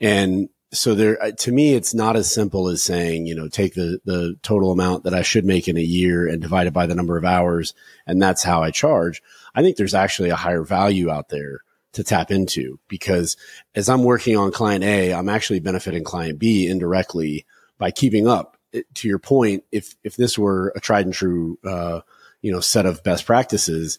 And 0.00 0.48
so 0.72 0.96
there 0.96 1.22
uh, 1.22 1.30
to 1.30 1.52
me 1.52 1.74
it's 1.74 1.94
not 1.94 2.16
as 2.16 2.32
simple 2.32 2.66
as 2.66 2.82
saying 2.82 3.26
you 3.26 3.34
know 3.36 3.46
take 3.46 3.74
the 3.74 4.00
the 4.04 4.34
total 4.42 4.72
amount 4.72 5.04
that 5.04 5.14
i 5.14 5.22
should 5.22 5.44
make 5.44 5.68
in 5.68 5.76
a 5.76 5.80
year 5.80 6.26
and 6.26 6.42
divide 6.42 6.66
it 6.66 6.72
by 6.72 6.84
the 6.84 6.96
number 6.96 7.16
of 7.16 7.24
hours 7.24 7.74
and 8.08 8.20
that's 8.20 8.42
how 8.42 8.60
i 8.60 8.72
charge 8.72 9.22
i 9.54 9.62
think 9.62 9.76
there's 9.76 9.94
actually 9.94 10.30
a 10.30 10.36
higher 10.36 10.64
value 10.64 11.10
out 11.10 11.28
there 11.28 11.60
to 11.92 12.02
tap 12.02 12.32
into 12.32 12.80
because 12.88 13.36
as 13.76 13.88
i'm 13.88 14.02
working 14.02 14.36
on 14.36 14.50
client 14.50 14.82
a 14.82 15.14
i'm 15.14 15.28
actually 15.28 15.60
benefiting 15.60 16.02
client 16.02 16.40
b 16.40 16.66
indirectly 16.66 17.46
by 17.78 17.92
keeping 17.92 18.26
up 18.26 18.53
to 18.94 19.08
your 19.08 19.18
point 19.18 19.64
if 19.72 19.94
if 20.04 20.16
this 20.16 20.38
were 20.38 20.72
a 20.76 20.80
tried 20.80 21.06
and 21.06 21.14
true 21.14 21.58
uh, 21.64 22.00
you 22.42 22.52
know 22.52 22.60
set 22.60 22.86
of 22.86 23.02
best 23.02 23.26
practices 23.26 23.98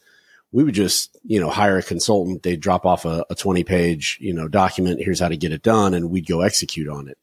we 0.55 0.63
would 0.63 0.74
just, 0.74 1.17
you 1.25 1.38
know, 1.38 1.50
hire 1.50 1.77
a 1.77 1.84
consultant. 1.84 2.44
They'd 2.44 2.62
drop 2.62 2.86
off 2.86 3.03
a, 3.03 3.25
a 3.29 3.36
20 3.36 3.65
page, 3.65 4.17
you 4.22 4.34
know, 4.34 4.48
document. 4.48 5.01
Here's 5.01 5.20
how 5.20 5.27
to 5.27 5.36
get 5.36 5.51
it 5.51 5.62
done. 5.62 5.94
And 5.94 6.10
we'd 6.10 6.27
go 6.27 6.39
execute 6.39 6.88
on 6.88 7.10
it. 7.10 7.17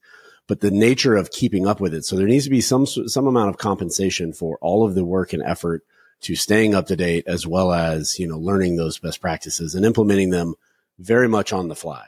But 0.49 0.61
the 0.61 0.71
nature 0.71 1.17
of 1.17 1.31
keeping 1.31 1.67
up 1.67 1.81
with 1.81 1.95
it. 1.95 2.05
So 2.05 2.15
there 2.15 2.27
needs 2.27 2.45
to 2.45 2.51
be 2.51 2.61
some, 2.61 2.85
some 2.85 3.27
amount 3.27 3.49
of 3.49 3.57
compensation 3.57 4.35
for 4.35 4.59
all 4.61 4.85
of 4.85 4.95
the 4.95 5.05
work 5.05 5.33
and 5.33 5.43
effort 5.43 5.83
to 6.23 6.37
staying 6.37 6.75
up 6.75 6.89
to 6.89 6.97
date 6.97 7.25
as 7.27 7.47
well 7.47 7.73
as, 7.73 8.19
you 8.19 8.27
know, 8.27 8.39
learning 8.39 8.77
those 8.77 8.99
best 8.99 9.23
practices 9.23 9.75
and 9.75 9.87
implementing 9.87 10.29
them 10.29 10.55
very 10.99 11.27
much 11.27 11.55
on 11.55 11.69
the 11.69 11.75
fly. 11.75 12.07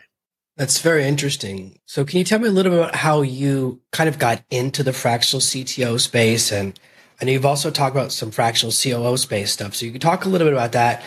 That's 0.56 0.80
very 0.80 1.04
interesting. 1.04 1.78
So 1.84 2.04
can 2.04 2.18
you 2.18 2.24
tell 2.24 2.38
me 2.38 2.48
a 2.48 2.52
little 2.52 2.70
bit 2.70 2.80
about 2.80 2.94
how 2.94 3.22
you 3.22 3.80
kind 3.90 4.08
of 4.08 4.18
got 4.18 4.42
into 4.50 4.82
the 4.82 4.92
fractional 4.92 5.40
CTO 5.40 5.98
space 6.00 6.52
and 6.52 6.78
I 7.20 7.24
know 7.24 7.32
you've 7.32 7.46
also 7.46 7.70
talked 7.70 7.94
about 7.94 8.12
some 8.12 8.30
fractional 8.30 8.72
COO 8.72 9.16
space 9.16 9.52
stuff. 9.52 9.74
So 9.74 9.86
you 9.86 9.92
could 9.92 10.02
talk 10.02 10.24
a 10.24 10.28
little 10.28 10.46
bit 10.46 10.52
about 10.52 10.72
that 10.72 11.02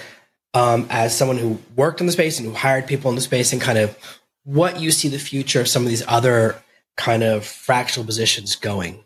um, 0.54 0.88
as 0.90 1.16
someone 1.16 1.38
who 1.38 1.60
worked 1.76 2.00
in 2.00 2.08
the 2.08 2.14
space 2.14 2.40
and 2.40 2.48
who 2.48 2.54
hired 2.54 2.88
people 2.88 3.10
in 3.10 3.16
the 3.16 3.22
space 3.22 3.54
and 3.54 3.62
kind 3.62 3.78
of 3.78 3.98
what 4.44 4.80
you 4.80 4.92
see 4.92 5.10
the 5.10 5.20
future 5.20 5.62
of 5.62 5.68
some 5.68 5.84
of 5.84 5.90
these 5.90 6.04
other 6.08 6.56
kind 6.96 7.24
of 7.24 7.46
fractional 7.46 8.06
positions 8.06 8.56
going. 8.56 9.04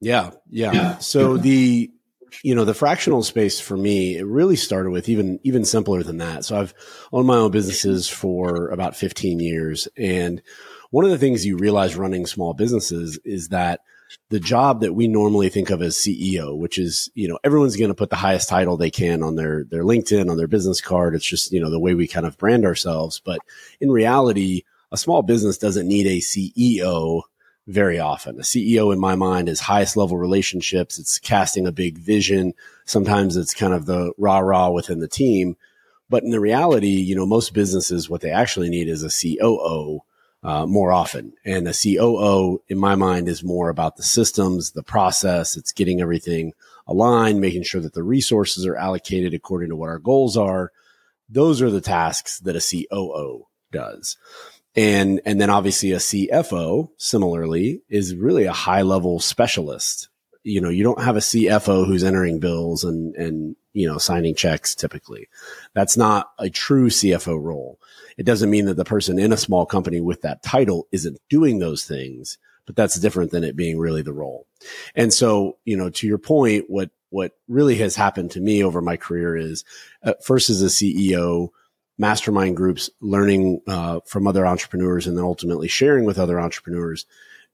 Yeah, 0.00 0.30
yeah. 0.48 0.72
yeah. 0.72 0.98
So 0.98 1.36
the 1.36 1.90
you 2.42 2.54
know 2.54 2.64
the 2.64 2.74
fractional 2.74 3.22
space 3.22 3.60
for 3.60 3.76
me 3.76 4.16
it 4.16 4.26
really 4.26 4.56
started 4.56 4.90
with 4.90 5.08
even 5.08 5.40
even 5.42 5.64
simpler 5.64 6.02
than 6.02 6.18
that. 6.18 6.44
So 6.44 6.58
I've 6.58 6.74
owned 7.12 7.26
my 7.26 7.36
own 7.36 7.50
businesses 7.50 8.08
for 8.08 8.68
about 8.68 8.96
15 8.96 9.40
years 9.40 9.88
and 9.96 10.42
one 10.90 11.04
of 11.04 11.10
the 11.10 11.18
things 11.18 11.44
you 11.44 11.56
realize 11.56 11.96
running 11.96 12.26
small 12.26 12.54
businesses 12.54 13.18
is 13.24 13.48
that 13.48 13.80
the 14.30 14.40
job 14.40 14.80
that 14.80 14.94
we 14.94 15.06
normally 15.06 15.50
think 15.50 15.68
of 15.70 15.82
as 15.82 15.96
CEO, 15.96 16.56
which 16.56 16.78
is, 16.78 17.10
you 17.14 17.28
know, 17.28 17.38
everyone's 17.44 17.76
going 17.76 17.90
to 17.90 17.94
put 17.94 18.08
the 18.08 18.16
highest 18.16 18.48
title 18.48 18.76
they 18.76 18.90
can 18.90 19.22
on 19.22 19.36
their, 19.36 19.64
their 19.64 19.82
LinkedIn, 19.82 20.30
on 20.30 20.38
their 20.38 20.48
business 20.48 20.80
card. 20.80 21.14
It's 21.14 21.26
just, 21.26 21.52
you 21.52 21.60
know, 21.60 21.70
the 21.70 21.80
way 21.80 21.94
we 21.94 22.08
kind 22.08 22.24
of 22.24 22.38
brand 22.38 22.64
ourselves. 22.64 23.20
But 23.22 23.40
in 23.80 23.90
reality, 23.90 24.62
a 24.90 24.96
small 24.96 25.22
business 25.22 25.58
doesn't 25.58 25.86
need 25.86 26.06
a 26.06 26.20
CEO 26.20 27.22
very 27.68 27.98
often. 27.98 28.38
A 28.38 28.42
CEO 28.42 28.92
in 28.92 28.98
my 28.98 29.14
mind 29.14 29.48
is 29.48 29.60
highest 29.60 29.96
level 29.96 30.16
relationships. 30.16 30.98
It's 30.98 31.18
casting 31.18 31.66
a 31.66 31.72
big 31.72 31.98
vision. 31.98 32.54
Sometimes 32.86 33.36
it's 33.36 33.54
kind 33.54 33.74
of 33.74 33.84
the 33.84 34.12
rah 34.16 34.38
rah 34.38 34.70
within 34.70 35.00
the 35.00 35.08
team. 35.08 35.56
But 36.08 36.22
in 36.22 36.30
the 36.30 36.40
reality, 36.40 36.88
you 36.88 37.14
know, 37.14 37.26
most 37.26 37.52
businesses, 37.52 38.08
what 38.08 38.22
they 38.22 38.30
actually 38.30 38.70
need 38.70 38.88
is 38.88 39.02
a 39.02 39.10
COO 39.10 40.00
uh, 40.42 40.64
more 40.64 40.92
often. 40.92 41.34
And 41.44 41.68
a 41.68 41.74
COO, 41.74 42.62
in 42.68 42.78
my 42.78 42.94
mind, 42.94 43.28
is 43.28 43.44
more 43.44 43.68
about 43.68 43.96
the 43.96 44.02
systems, 44.02 44.70
the 44.70 44.82
process. 44.82 45.54
It's 45.54 45.72
getting 45.72 46.00
everything 46.00 46.54
aligned, 46.86 47.38
making 47.38 47.64
sure 47.64 47.82
that 47.82 47.92
the 47.92 48.02
resources 48.02 48.64
are 48.64 48.76
allocated 48.76 49.34
according 49.34 49.68
to 49.68 49.76
what 49.76 49.90
our 49.90 49.98
goals 49.98 50.38
are. 50.38 50.72
Those 51.28 51.60
are 51.60 51.70
the 51.70 51.82
tasks 51.82 52.38
that 52.40 52.56
a 52.56 52.86
COO 52.88 53.46
does. 53.70 54.16
And, 54.78 55.20
and 55.24 55.40
then 55.40 55.50
obviously 55.50 55.90
a 55.90 55.96
CFO 55.96 56.90
similarly 56.98 57.82
is 57.88 58.14
really 58.14 58.44
a 58.44 58.52
high 58.52 58.82
level 58.82 59.18
specialist. 59.18 60.08
You 60.44 60.60
know, 60.60 60.68
you 60.68 60.84
don't 60.84 61.02
have 61.02 61.16
a 61.16 61.20
CFO 61.20 61.84
who's 61.84 62.04
entering 62.04 62.38
bills 62.38 62.84
and, 62.84 63.12
and, 63.16 63.56
you 63.72 63.88
know, 63.88 63.98
signing 63.98 64.36
checks 64.36 64.76
typically. 64.76 65.28
That's 65.74 65.96
not 65.96 66.30
a 66.38 66.48
true 66.48 66.90
CFO 66.90 67.42
role. 67.42 67.80
It 68.18 68.22
doesn't 68.22 68.50
mean 68.50 68.66
that 68.66 68.76
the 68.76 68.84
person 68.84 69.18
in 69.18 69.32
a 69.32 69.36
small 69.36 69.66
company 69.66 70.00
with 70.00 70.22
that 70.22 70.44
title 70.44 70.86
isn't 70.92 71.18
doing 71.28 71.58
those 71.58 71.84
things, 71.84 72.38
but 72.64 72.76
that's 72.76 73.00
different 73.00 73.32
than 73.32 73.42
it 73.42 73.56
being 73.56 73.80
really 73.80 74.02
the 74.02 74.12
role. 74.12 74.46
And 74.94 75.12
so, 75.12 75.58
you 75.64 75.76
know, 75.76 75.90
to 75.90 76.06
your 76.06 76.18
point, 76.18 76.66
what, 76.68 76.90
what 77.10 77.32
really 77.48 77.74
has 77.78 77.96
happened 77.96 78.30
to 78.30 78.40
me 78.40 78.62
over 78.62 78.80
my 78.80 78.96
career 78.96 79.36
is 79.36 79.64
uh, 80.04 80.14
first 80.22 80.50
as 80.50 80.62
a 80.62 80.66
CEO, 80.66 81.48
mastermind 81.98 82.56
groups, 82.56 82.88
learning 83.00 83.60
uh, 83.66 84.00
from 84.06 84.26
other 84.26 84.46
entrepreneurs, 84.46 85.06
and 85.06 85.16
then 85.16 85.24
ultimately 85.24 85.68
sharing 85.68 86.04
with 86.04 86.18
other 86.18 86.40
entrepreneurs. 86.40 87.04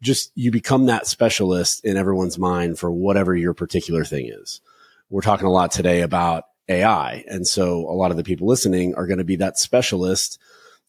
Just 0.02 0.30
you 0.34 0.50
become 0.50 0.86
that 0.86 1.06
specialist 1.06 1.84
in 1.84 1.96
everyone's 1.96 2.38
mind 2.38 2.78
for 2.78 2.92
whatever 2.92 3.34
your 3.34 3.54
particular 3.54 4.04
thing 4.04 4.30
is. 4.30 4.60
We're 5.08 5.22
talking 5.22 5.46
a 5.46 5.52
lot 5.52 5.70
today 5.70 6.02
about 6.02 6.44
AI. 6.68 7.24
And 7.26 7.46
so 7.46 7.88
a 7.88 7.92
lot 7.92 8.10
of 8.10 8.16
the 8.16 8.24
people 8.24 8.46
listening 8.46 8.94
are 8.94 9.06
going 9.06 9.18
to 9.18 9.24
be 9.24 9.36
that 9.36 9.58
specialist 9.58 10.38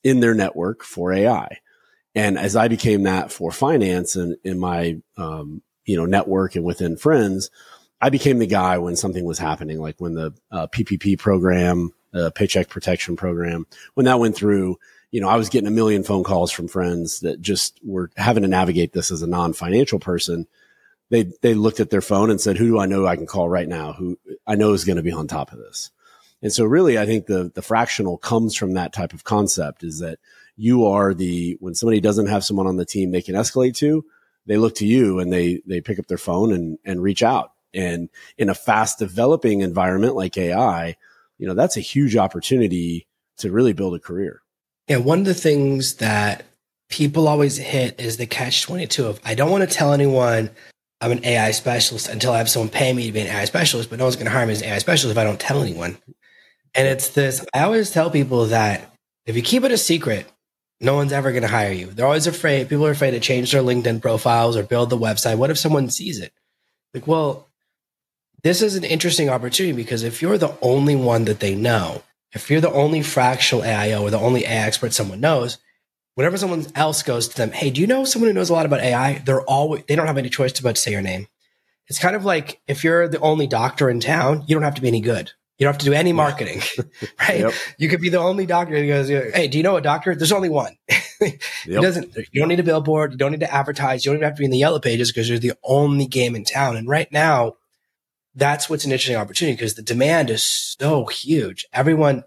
in 0.04 0.20
their 0.20 0.34
network 0.34 0.84
for 0.84 1.14
AI. 1.14 1.60
And 2.14 2.38
as 2.38 2.56
I 2.56 2.68
became 2.68 3.04
that 3.04 3.32
for 3.32 3.52
finance 3.52 4.16
and 4.16 4.38
in 4.44 4.58
my, 4.58 4.98
um, 5.18 5.62
you 5.86 5.98
know, 5.98 6.06
network 6.06 6.56
and 6.56 6.64
within 6.64 6.96
friends, 6.96 7.50
I 8.02 8.10
became 8.10 8.40
the 8.40 8.48
guy 8.48 8.78
when 8.78 8.96
something 8.96 9.26
was 9.26 9.40
happening, 9.40 9.80
like 9.80 10.00
when 10.00 10.16
the 10.16 10.34
uh, 10.52 10.68
PPP 10.68 11.18
program 11.18 11.92
uh, 12.16 12.30
Paycheck 12.32 12.70
Protection 12.70 13.16
Program. 13.16 13.68
When 13.94 14.06
that 14.06 14.20
went 14.20 14.36
through, 14.36 14.78
you 15.12 15.22
know, 15.22 15.30
I 15.30 15.36
was 15.36 15.50
getting 15.50 15.68
a 15.68 15.72
million 15.72 16.04
phone 16.04 16.24
calls 16.24 16.52
from 16.52 16.68
friends 16.68 17.20
that 17.22 17.42
just 17.42 17.80
were 17.84 18.10
having 18.18 18.44
to 18.44 18.50
navigate 18.50 18.94
this 18.94 19.12
as 19.12 19.22
a 19.22 19.28
non-financial 19.28 20.00
person. 20.00 20.48
They 21.10 21.32
they 21.42 21.54
looked 21.54 21.80
at 21.80 21.90
their 21.90 22.02
phone 22.02 22.32
and 22.32 22.42
said, 22.42 22.58
"Who 22.58 22.68
do 22.68 22.80
I 22.80 22.88
know 22.88 23.06
I 23.06 23.16
can 23.16 23.28
call 23.28 23.48
right 23.48 23.68
now? 23.68 23.94
Who 23.94 24.18
I 24.48 24.56
know 24.56 24.74
is 24.74 24.86
going 24.86 24.98
to 24.98 25.04
be 25.04 25.12
on 25.12 25.28
top 25.28 25.52
of 25.52 25.60
this?" 25.60 25.92
And 26.42 26.52
so, 26.52 26.66
really, 26.66 26.98
I 26.98 27.06
think 27.06 27.28
the 27.28 27.52
the 27.54 27.62
fractional 27.62 28.18
comes 28.18 28.56
from 28.56 28.74
that 28.74 28.92
type 28.94 29.14
of 29.14 29.24
concept: 29.24 29.84
is 29.84 30.00
that 30.00 30.20
you 30.58 30.86
are 30.88 31.14
the 31.14 31.58
when 31.60 31.76
somebody 31.76 32.00
doesn't 32.00 32.28
have 32.28 32.44
someone 32.44 32.68
on 32.68 32.78
the 32.78 32.86
team 32.86 33.12
they 33.12 33.22
can 33.22 33.36
escalate 33.36 33.76
to, 33.76 34.04
they 34.46 34.58
look 34.58 34.76
to 34.76 34.88
you 34.88 35.20
and 35.20 35.32
they 35.32 35.62
they 35.66 35.82
pick 35.82 36.00
up 36.00 36.08
their 36.08 36.18
phone 36.18 36.54
and 36.54 36.78
and 36.86 37.02
reach 37.02 37.24
out. 37.24 37.52
And 37.74 38.10
in 38.38 38.50
a 38.50 38.56
fast 38.56 39.00
developing 39.00 39.62
environment 39.62 40.16
like 40.16 40.38
AI, 40.38 40.96
you 41.38 41.48
know, 41.48 41.54
that's 41.54 41.78
a 41.78 41.82
huge 41.82 42.16
opportunity 42.16 43.08
to 43.38 43.52
really 43.52 43.74
build 43.74 43.96
a 43.96 44.00
career. 44.00 44.42
Yeah. 44.88 44.98
One 44.98 45.20
of 45.20 45.26
the 45.26 45.34
things 45.34 45.96
that 45.96 46.46
people 46.90 47.28
always 47.28 47.58
hit 47.58 48.00
is 48.00 48.18
the 48.18 48.28
catch 48.28 48.64
22 48.64 49.06
of 49.06 49.20
I 49.26 49.36
don't 49.36 49.52
want 49.52 49.68
to 49.68 49.76
tell 49.76 49.94
anyone 49.94 50.52
I'm 51.02 51.12
an 51.12 51.26
AI 51.26 51.52
specialist 51.52 52.08
until 52.08 52.32
I 52.32 52.38
have 52.38 52.50
someone 52.50 52.70
pay 52.70 52.94
me 52.94 53.08
to 53.08 53.12
be 53.12 53.20
an 53.20 53.28
AI 53.28 53.46
specialist, 53.46 53.90
but 53.90 54.00
no 54.00 54.06
one's 54.06 54.16
going 54.16 54.26
to 54.26 54.32
hire 54.32 54.46
me 54.46 54.54
as 54.54 54.62
an 54.62 54.70
AI 54.70 54.78
specialist 54.78 55.18
if 55.18 55.22
I 55.22 55.26
don't 55.26 55.40
tell 55.40 55.62
anyone. 55.62 55.98
And 56.74 56.88
it's 56.88 57.10
this 57.10 57.46
I 57.54 57.64
always 57.64 57.92
tell 57.92 58.10
people 58.10 58.46
that 58.48 58.94
if 59.26 59.36
you 59.36 59.42
keep 59.42 59.64
it 59.64 59.72
a 59.72 59.78
secret, 59.78 60.28
no 60.80 60.96
one's 60.96 61.14
ever 61.14 61.32
going 61.32 61.42
to 61.42 61.48
hire 61.48 61.72
you. 61.72 61.88
They're 61.88 62.06
always 62.06 62.28
afraid. 62.28 62.70
People 62.70 62.86
are 62.86 62.92
afraid 62.92 63.12
to 63.12 63.20
change 63.20 63.52
their 63.52 63.64
LinkedIn 63.64 64.02
profiles 64.02 64.56
or 64.56 64.64
build 64.64 64.90
the 64.90 64.98
website. 64.98 65.38
What 65.38 65.50
if 65.50 65.58
someone 65.58 65.90
sees 65.90 66.20
it? 66.20 66.34
Like, 66.94 67.08
well, 67.08 67.50
this 68.44 68.62
is 68.62 68.76
an 68.76 68.84
interesting 68.84 69.30
opportunity 69.30 69.76
because 69.76 70.04
if 70.04 70.22
you're 70.22 70.38
the 70.38 70.56
only 70.62 70.96
one 70.96 71.26
that 71.26 71.40
they 71.40 71.56
know, 71.56 72.04
if 72.34 72.50
you're 72.50 72.62
the 72.62 72.72
only 72.72 73.02
fractional 73.02 73.64
AIO 73.64 74.02
or 74.02 74.10
the 74.10 74.20
only 74.20 74.46
AI 74.46 74.68
expert 74.68 74.94
someone 74.94 75.20
knows, 75.20 75.58
whenever 76.16 76.38
someone 76.38 76.66
else 76.76 77.04
goes 77.04 77.28
to 77.30 77.38
them, 77.38 77.52
hey, 77.52 77.70
do 77.70 77.82
you 77.82 77.88
know 77.88 78.04
someone 78.06 78.30
who 78.30 78.34
knows 78.34 78.50
a 78.50 78.54
lot 78.54 78.66
about 78.66 78.82
AI? 78.82 79.20
They're 79.20 79.42
always 79.42 79.84
they 79.88 79.96
don't 79.96 80.08
have 80.08 80.18
any 80.18 80.30
choice 80.30 80.60
but 80.60 80.76
to 80.76 80.82
say 80.82 80.92
your 80.92 81.02
name. 81.02 81.28
It's 81.88 82.00
kind 82.00 82.16
of 82.16 82.26
like 82.26 82.62
if 82.68 82.84
you're 82.84 83.08
the 83.08 83.20
only 83.20 83.48
doctor 83.48 83.90
in 83.90 84.00
town, 84.00 84.44
you 84.48 84.56
don't 84.56 84.64
have 84.64 84.76
to 84.76 84.82
be 84.82 84.88
any 84.88 85.02
good. 85.02 85.32
You 85.58 85.66
don't 85.66 85.74
have 85.74 85.80
to 85.80 85.86
do 85.86 85.94
any 85.94 86.12
marketing, 86.12 86.62
right? 87.20 87.40
Yep. 87.40 87.54
You 87.78 87.88
could 87.88 88.02
be 88.02 88.10
the 88.10 88.20
only 88.20 88.46
doctor 88.46 88.76
who 88.76 88.88
goes, 88.88 89.08
"Hey, 89.08 89.48
do 89.48 89.58
you 89.58 89.64
know 89.64 89.78
a 89.78 89.82
doctor? 89.82 90.14
There's 90.14 90.34
only 90.34 90.50
one." 90.50 90.76
yep. 91.22 91.82
doesn't. 91.82 92.14
You 92.32 92.42
don't 92.42 92.50
need 92.50 92.60
a 92.60 92.64
billboard. 92.64 93.14
You 93.14 93.18
don't 93.18 93.32
need 93.32 93.40
to 93.40 93.54
advertise. 93.54 94.04
You 94.04 94.12
don't 94.12 94.18
even 94.18 94.26
have 94.26 94.36
to 94.36 94.40
be 94.40 94.46
in 94.46 94.52
the 94.52 94.58
yellow 94.58 94.80
pages 94.80 95.12
because 95.12 95.30
you're 95.30 95.40
the 95.40 95.54
only 95.64 96.08
game 96.08 96.36
in 96.36 96.44
town. 96.44 96.76
And 96.76 96.90
right 96.90 97.10
now, 97.10 97.56
that's 98.36 98.70
what's 98.70 98.86
an 98.86 98.92
interesting 98.92 99.16
opportunity 99.16 99.56
because 99.56 99.76
the 99.76 99.82
demand 99.82 100.30
is 100.30 100.44
so 100.44 101.06
huge. 101.06 101.66
Everyone 101.74 102.24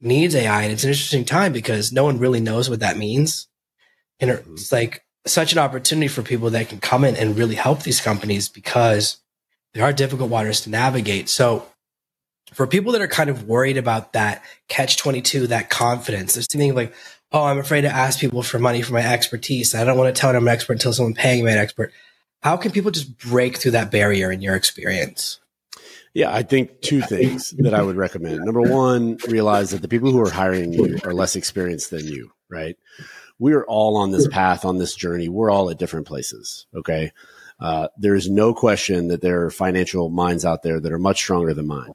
needs 0.00 0.34
AI 0.34 0.62
and 0.62 0.72
it's 0.72 0.84
an 0.84 0.90
interesting 0.90 1.24
time 1.24 1.52
because 1.52 1.92
no 1.92 2.04
one 2.04 2.18
really 2.18 2.40
knows 2.40 2.68
what 2.68 2.80
that 2.80 2.98
means. 2.98 3.48
And 4.20 4.30
mm-hmm. 4.30 4.52
it's 4.52 4.72
like 4.72 5.04
such 5.26 5.52
an 5.52 5.58
opportunity 5.58 6.08
for 6.08 6.22
people 6.22 6.50
that 6.50 6.68
can 6.68 6.80
come 6.80 7.04
in 7.04 7.16
and 7.16 7.38
really 7.38 7.54
help 7.54 7.82
these 7.82 8.00
companies 8.00 8.48
because 8.48 9.18
there 9.74 9.84
are 9.84 9.92
difficult 9.92 10.30
waters 10.30 10.60
to 10.62 10.70
navigate. 10.70 11.28
So 11.28 11.66
for 12.52 12.66
people 12.66 12.92
that 12.92 13.00
are 13.00 13.08
kind 13.08 13.30
of 13.30 13.44
worried 13.44 13.78
about 13.78 14.12
that 14.12 14.42
catch 14.68 14.96
22, 14.98 15.46
that 15.48 15.70
confidence, 15.70 16.34
there's 16.34 16.50
something 16.50 16.74
like, 16.74 16.92
oh, 17.30 17.44
I'm 17.44 17.58
afraid 17.58 17.82
to 17.82 17.88
ask 17.88 18.18
people 18.18 18.42
for 18.42 18.58
money 18.58 18.82
for 18.82 18.92
my 18.92 19.00
expertise. 19.00 19.74
I 19.74 19.84
don't 19.84 19.96
want 19.96 20.14
to 20.14 20.20
tell 20.20 20.32
them 20.32 20.42
I'm 20.42 20.48
an 20.48 20.54
expert 20.54 20.74
until 20.74 20.92
someone 20.92 21.14
paying 21.14 21.44
me 21.44 21.52
an 21.52 21.58
expert. 21.58 21.92
How 22.42 22.56
can 22.56 22.72
people 22.72 22.90
just 22.90 23.18
break 23.18 23.56
through 23.56 23.72
that 23.72 23.90
barrier 23.90 24.30
in 24.30 24.42
your 24.42 24.56
experience? 24.56 25.40
Yeah, 26.14 26.32
I 26.32 26.42
think 26.42 26.80
two 26.82 27.00
things 27.00 27.50
that 27.58 27.72
I 27.72 27.82
would 27.82 27.96
recommend. 27.96 28.44
Number 28.44 28.60
one, 28.60 29.16
realize 29.28 29.70
that 29.70 29.80
the 29.80 29.88
people 29.88 30.10
who 30.10 30.20
are 30.20 30.30
hiring 30.30 30.72
you 30.72 30.98
are 31.04 31.14
less 31.14 31.36
experienced 31.36 31.90
than 31.90 32.04
you, 32.06 32.32
right? 32.50 32.76
We 33.38 33.54
are 33.54 33.64
all 33.64 33.96
on 33.96 34.10
this 34.10 34.28
path, 34.28 34.64
on 34.64 34.78
this 34.78 34.94
journey. 34.94 35.28
We're 35.28 35.50
all 35.50 35.70
at 35.70 35.78
different 35.78 36.06
places. 36.06 36.66
Okay. 36.74 37.12
Uh, 37.58 37.88
there's 37.96 38.28
no 38.28 38.52
question 38.52 39.08
that 39.08 39.22
there 39.22 39.44
are 39.44 39.50
financial 39.50 40.10
minds 40.10 40.44
out 40.44 40.62
there 40.62 40.80
that 40.80 40.92
are 40.92 40.98
much 40.98 41.18
stronger 41.18 41.54
than 41.54 41.66
mine. 41.66 41.94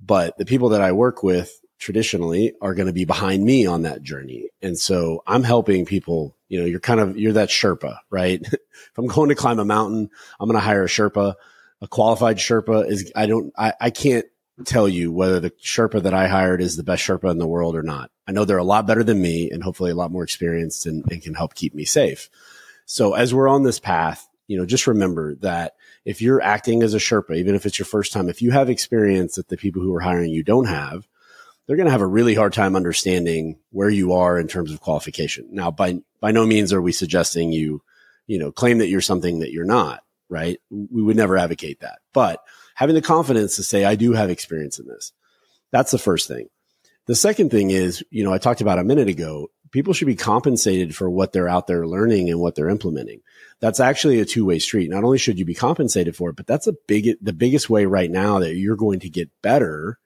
But 0.00 0.38
the 0.38 0.44
people 0.44 0.68
that 0.70 0.82
I 0.82 0.92
work 0.92 1.22
with 1.22 1.60
traditionally 1.78 2.52
are 2.60 2.74
going 2.74 2.86
to 2.86 2.92
be 2.92 3.04
behind 3.04 3.42
me 3.42 3.66
on 3.66 3.82
that 3.82 4.02
journey. 4.02 4.50
And 4.62 4.78
so 4.78 5.22
I'm 5.26 5.42
helping 5.42 5.86
people, 5.86 6.36
you 6.50 6.60
know, 6.60 6.66
you're 6.66 6.80
kind 6.80 7.00
of, 7.00 7.16
you're 7.16 7.32
that 7.34 7.48
Sherpa, 7.48 7.98
right? 8.10 8.40
if 8.52 8.98
I'm 8.98 9.06
going 9.06 9.30
to 9.30 9.34
climb 9.34 9.58
a 9.58 9.64
mountain, 9.64 10.10
I'm 10.38 10.48
going 10.48 10.60
to 10.60 10.64
hire 10.64 10.84
a 10.84 10.88
Sherpa. 10.88 11.36
A 11.80 11.88
qualified 11.88 12.36
Sherpa 12.36 12.86
is, 12.86 13.10
I 13.16 13.24
don't, 13.24 13.54
I, 13.56 13.72
I 13.80 13.90
can't 13.90 14.26
tell 14.66 14.88
you 14.88 15.12
whether 15.12 15.40
the 15.40 15.50
Sherpa 15.52 16.02
that 16.02 16.12
I 16.12 16.26
hired 16.26 16.60
is 16.60 16.76
the 16.76 16.82
best 16.82 17.02
Sherpa 17.02 17.30
in 17.30 17.38
the 17.38 17.46
world 17.46 17.76
or 17.76 17.82
not. 17.82 18.10
I 18.26 18.32
know 18.32 18.44
they're 18.44 18.58
a 18.58 18.64
lot 18.64 18.86
better 18.86 19.04
than 19.04 19.22
me 19.22 19.50
and 19.50 19.62
hopefully 19.62 19.92
a 19.92 19.94
lot 19.94 20.10
more 20.10 20.24
experienced 20.24 20.86
and, 20.86 21.04
and 21.10 21.22
can 21.22 21.34
help 21.34 21.54
keep 21.54 21.74
me 21.74 21.84
safe. 21.84 22.28
So 22.84 23.14
as 23.14 23.32
we're 23.32 23.48
on 23.48 23.62
this 23.62 23.78
path, 23.78 24.28
you 24.48 24.58
know, 24.58 24.66
just 24.66 24.88
remember 24.88 25.36
that 25.36 25.76
if 26.04 26.20
you're 26.20 26.42
acting 26.42 26.82
as 26.82 26.92
a 26.92 26.98
Sherpa, 26.98 27.36
even 27.36 27.54
if 27.54 27.64
it's 27.64 27.78
your 27.78 27.86
first 27.86 28.12
time, 28.12 28.28
if 28.28 28.42
you 28.42 28.50
have 28.50 28.68
experience 28.68 29.36
that 29.36 29.48
the 29.48 29.56
people 29.56 29.80
who 29.80 29.94
are 29.94 30.00
hiring 30.00 30.32
you 30.32 30.42
don't 30.42 30.66
have, 30.66 31.06
they're 31.66 31.76
going 31.76 31.86
to 31.86 31.92
have 31.92 32.00
a 32.00 32.06
really 32.06 32.34
hard 32.34 32.52
time 32.52 32.74
understanding 32.74 33.58
where 33.70 33.90
you 33.90 34.12
are 34.14 34.38
in 34.38 34.48
terms 34.48 34.72
of 34.72 34.80
qualification. 34.80 35.48
Now, 35.50 35.70
by, 35.70 36.00
by 36.20 36.32
no 36.32 36.46
means 36.46 36.72
are 36.72 36.82
we 36.82 36.92
suggesting 36.92 37.52
you, 37.52 37.82
you 38.26 38.38
know, 38.38 38.50
claim 38.50 38.78
that 38.78 38.88
you're 38.88 39.00
something 39.00 39.40
that 39.40 39.52
you're 39.52 39.64
not, 39.64 40.02
right? 40.28 40.58
We 40.70 41.02
would 41.02 41.16
never 41.16 41.36
advocate 41.36 41.80
that, 41.80 41.98
but 42.12 42.40
having 42.74 42.94
the 42.94 43.02
confidence 43.02 43.56
to 43.56 43.62
say, 43.62 43.84
I 43.84 43.94
do 43.94 44.12
have 44.12 44.30
experience 44.30 44.78
in 44.78 44.86
this. 44.86 45.12
That's 45.70 45.92
the 45.92 45.98
first 45.98 46.26
thing. 46.26 46.48
The 47.06 47.14
second 47.14 47.50
thing 47.50 47.70
is, 47.70 48.04
you 48.10 48.24
know, 48.24 48.32
I 48.32 48.38
talked 48.38 48.60
about 48.60 48.78
a 48.78 48.84
minute 48.84 49.08
ago, 49.08 49.48
people 49.70 49.94
should 49.94 50.06
be 50.06 50.16
compensated 50.16 50.94
for 50.94 51.08
what 51.08 51.32
they're 51.32 51.48
out 51.48 51.66
there 51.66 51.86
learning 51.86 52.30
and 52.30 52.40
what 52.40 52.54
they're 52.54 52.68
implementing. 52.68 53.20
That's 53.60 53.80
actually 53.80 54.20
a 54.20 54.24
two 54.24 54.44
way 54.44 54.58
street. 54.58 54.90
Not 54.90 55.04
only 55.04 55.18
should 55.18 55.38
you 55.38 55.44
be 55.44 55.54
compensated 55.54 56.16
for 56.16 56.30
it, 56.30 56.36
but 56.36 56.46
that's 56.46 56.66
a 56.66 56.74
big, 56.86 57.16
the 57.20 57.32
biggest 57.32 57.70
way 57.70 57.84
right 57.84 58.10
now 58.10 58.38
that 58.40 58.56
you're 58.56 58.76
going 58.76 59.00
to 59.00 59.08
get 59.08 59.30
better 59.42 59.98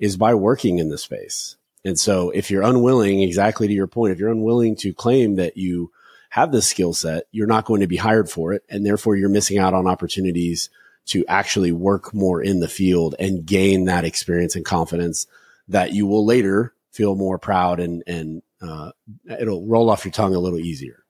is 0.00 0.16
by 0.16 0.34
working 0.34 0.78
in 0.78 0.88
the 0.88 0.98
space. 0.98 1.56
And 1.84 1.98
so 1.98 2.30
if 2.30 2.50
you're 2.50 2.62
unwilling, 2.62 3.22
exactly 3.22 3.68
to 3.68 3.72
your 3.72 3.86
point, 3.86 4.12
if 4.12 4.18
you're 4.18 4.30
unwilling 4.30 4.76
to 4.76 4.92
claim 4.92 5.36
that 5.36 5.56
you 5.56 5.90
have 6.30 6.52
this 6.52 6.68
skill 6.68 6.92
set, 6.92 7.24
you're 7.30 7.46
not 7.46 7.64
going 7.64 7.80
to 7.80 7.86
be 7.86 7.96
hired 7.96 8.28
for 8.28 8.52
it. 8.52 8.62
And 8.68 8.84
therefore 8.84 9.16
you're 9.16 9.28
missing 9.28 9.58
out 9.58 9.74
on 9.74 9.86
opportunities 9.86 10.70
to 11.06 11.24
actually 11.26 11.72
work 11.72 12.12
more 12.12 12.42
in 12.42 12.60
the 12.60 12.68
field 12.68 13.14
and 13.18 13.46
gain 13.46 13.86
that 13.86 14.04
experience 14.04 14.54
and 14.54 14.64
confidence 14.64 15.26
that 15.68 15.92
you 15.92 16.06
will 16.06 16.26
later 16.26 16.74
feel 16.92 17.14
more 17.14 17.38
proud 17.38 17.80
and 17.80 18.02
and 18.06 18.42
uh, 18.60 18.90
it'll 19.38 19.66
roll 19.66 19.88
off 19.88 20.04
your 20.04 20.12
tongue 20.12 20.34
a 20.34 20.38
little 20.38 20.58
easier. 20.58 21.04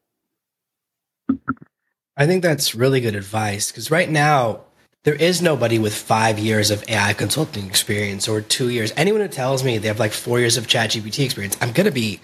I 2.16 2.26
think 2.26 2.42
that's 2.42 2.74
really 2.74 3.00
good 3.00 3.14
advice 3.14 3.70
because 3.70 3.90
right 3.90 4.08
now 4.08 4.64
there 5.08 5.14
is 5.14 5.40
nobody 5.40 5.78
with 5.78 5.94
five 5.94 6.38
years 6.38 6.70
of 6.70 6.86
AI 6.86 7.14
consulting 7.14 7.64
experience 7.64 8.28
or 8.28 8.42
two 8.42 8.68
years. 8.68 8.92
Anyone 8.94 9.22
who 9.22 9.28
tells 9.28 9.64
me 9.64 9.78
they 9.78 9.88
have 9.88 9.98
like 9.98 10.12
four 10.12 10.38
years 10.38 10.58
of 10.58 10.66
ChatGPT 10.66 11.24
experience, 11.24 11.56
I'm 11.62 11.72
going 11.72 11.86
to 11.86 11.90
be 11.90 12.20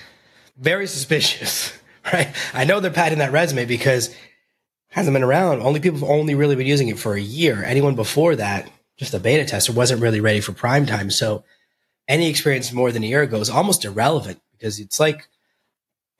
very 0.58 0.86
suspicious, 0.86 1.72
right? 2.12 2.28
I 2.52 2.64
know 2.66 2.80
they're 2.80 2.90
padding 2.90 3.20
that 3.20 3.32
resume 3.32 3.64
because 3.64 4.08
it 4.08 4.16
hasn't 4.90 5.14
been 5.14 5.22
around. 5.22 5.62
Only 5.62 5.80
people 5.80 6.00
have 6.00 6.10
only 6.10 6.34
really 6.34 6.56
been 6.56 6.66
using 6.66 6.88
it 6.88 6.98
for 6.98 7.14
a 7.14 7.20
year. 7.22 7.64
Anyone 7.64 7.94
before 7.94 8.36
that, 8.36 8.70
just 8.98 9.14
a 9.14 9.18
beta 9.18 9.46
tester, 9.46 9.72
wasn't 9.72 10.02
really 10.02 10.20
ready 10.20 10.42
for 10.42 10.52
prime 10.52 10.84
time. 10.84 11.10
So 11.10 11.42
any 12.06 12.28
experience 12.28 12.70
more 12.70 12.92
than 12.92 13.02
a 13.02 13.06
year 13.06 13.22
ago 13.22 13.40
is 13.40 13.48
almost 13.48 13.86
irrelevant 13.86 14.42
because 14.52 14.78
it's 14.78 15.00
like 15.00 15.26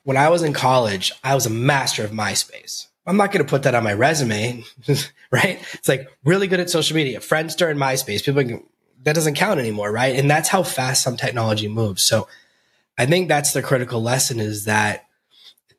when 0.05 0.17
I 0.17 0.31
was 0.31 0.43
in 0.43 0.55
college, 0.55 1.13
I 1.23 1.35
was 1.35 1.45
a 1.45 1.51
master 1.51 2.07
of 2.07 2.11
MySpace. 2.11 2.87
I'm 3.07 3.17
not 3.17 3.33
going 3.33 3.45
to 3.45 3.51
put 3.51 3.65
that 3.65 3.75
on 3.75 3.85
my 3.85 3.93
resume, 3.93 4.65
right? 5.31 5.63
It's 5.75 5.89
like 5.89 6.09
really 6.25 6.47
good 6.47 6.61
at 6.61 6.71
social 6.71 6.97
media, 6.97 7.21
Friendster 7.21 7.71
and 7.71 7.79
MySpace. 7.79 8.25
People 8.25 8.45
can, 8.45 8.65
that 9.03 9.15
doesn't 9.15 9.35
count 9.35 9.61
anymore, 9.61 9.93
right? 9.93 10.17
And 10.17 10.31
that's 10.31 10.49
how 10.49 10.63
fast 10.63 11.03
some 11.03 11.17
technology 11.17 11.69
moves. 11.69 12.03
So 12.03 12.29
I 12.97 13.07
think 13.07 13.29
that's 13.29 13.53
the 13.53 13.63
critical 13.63 14.01
lesson 14.03 14.41
is 14.41 14.65
that 14.65 15.07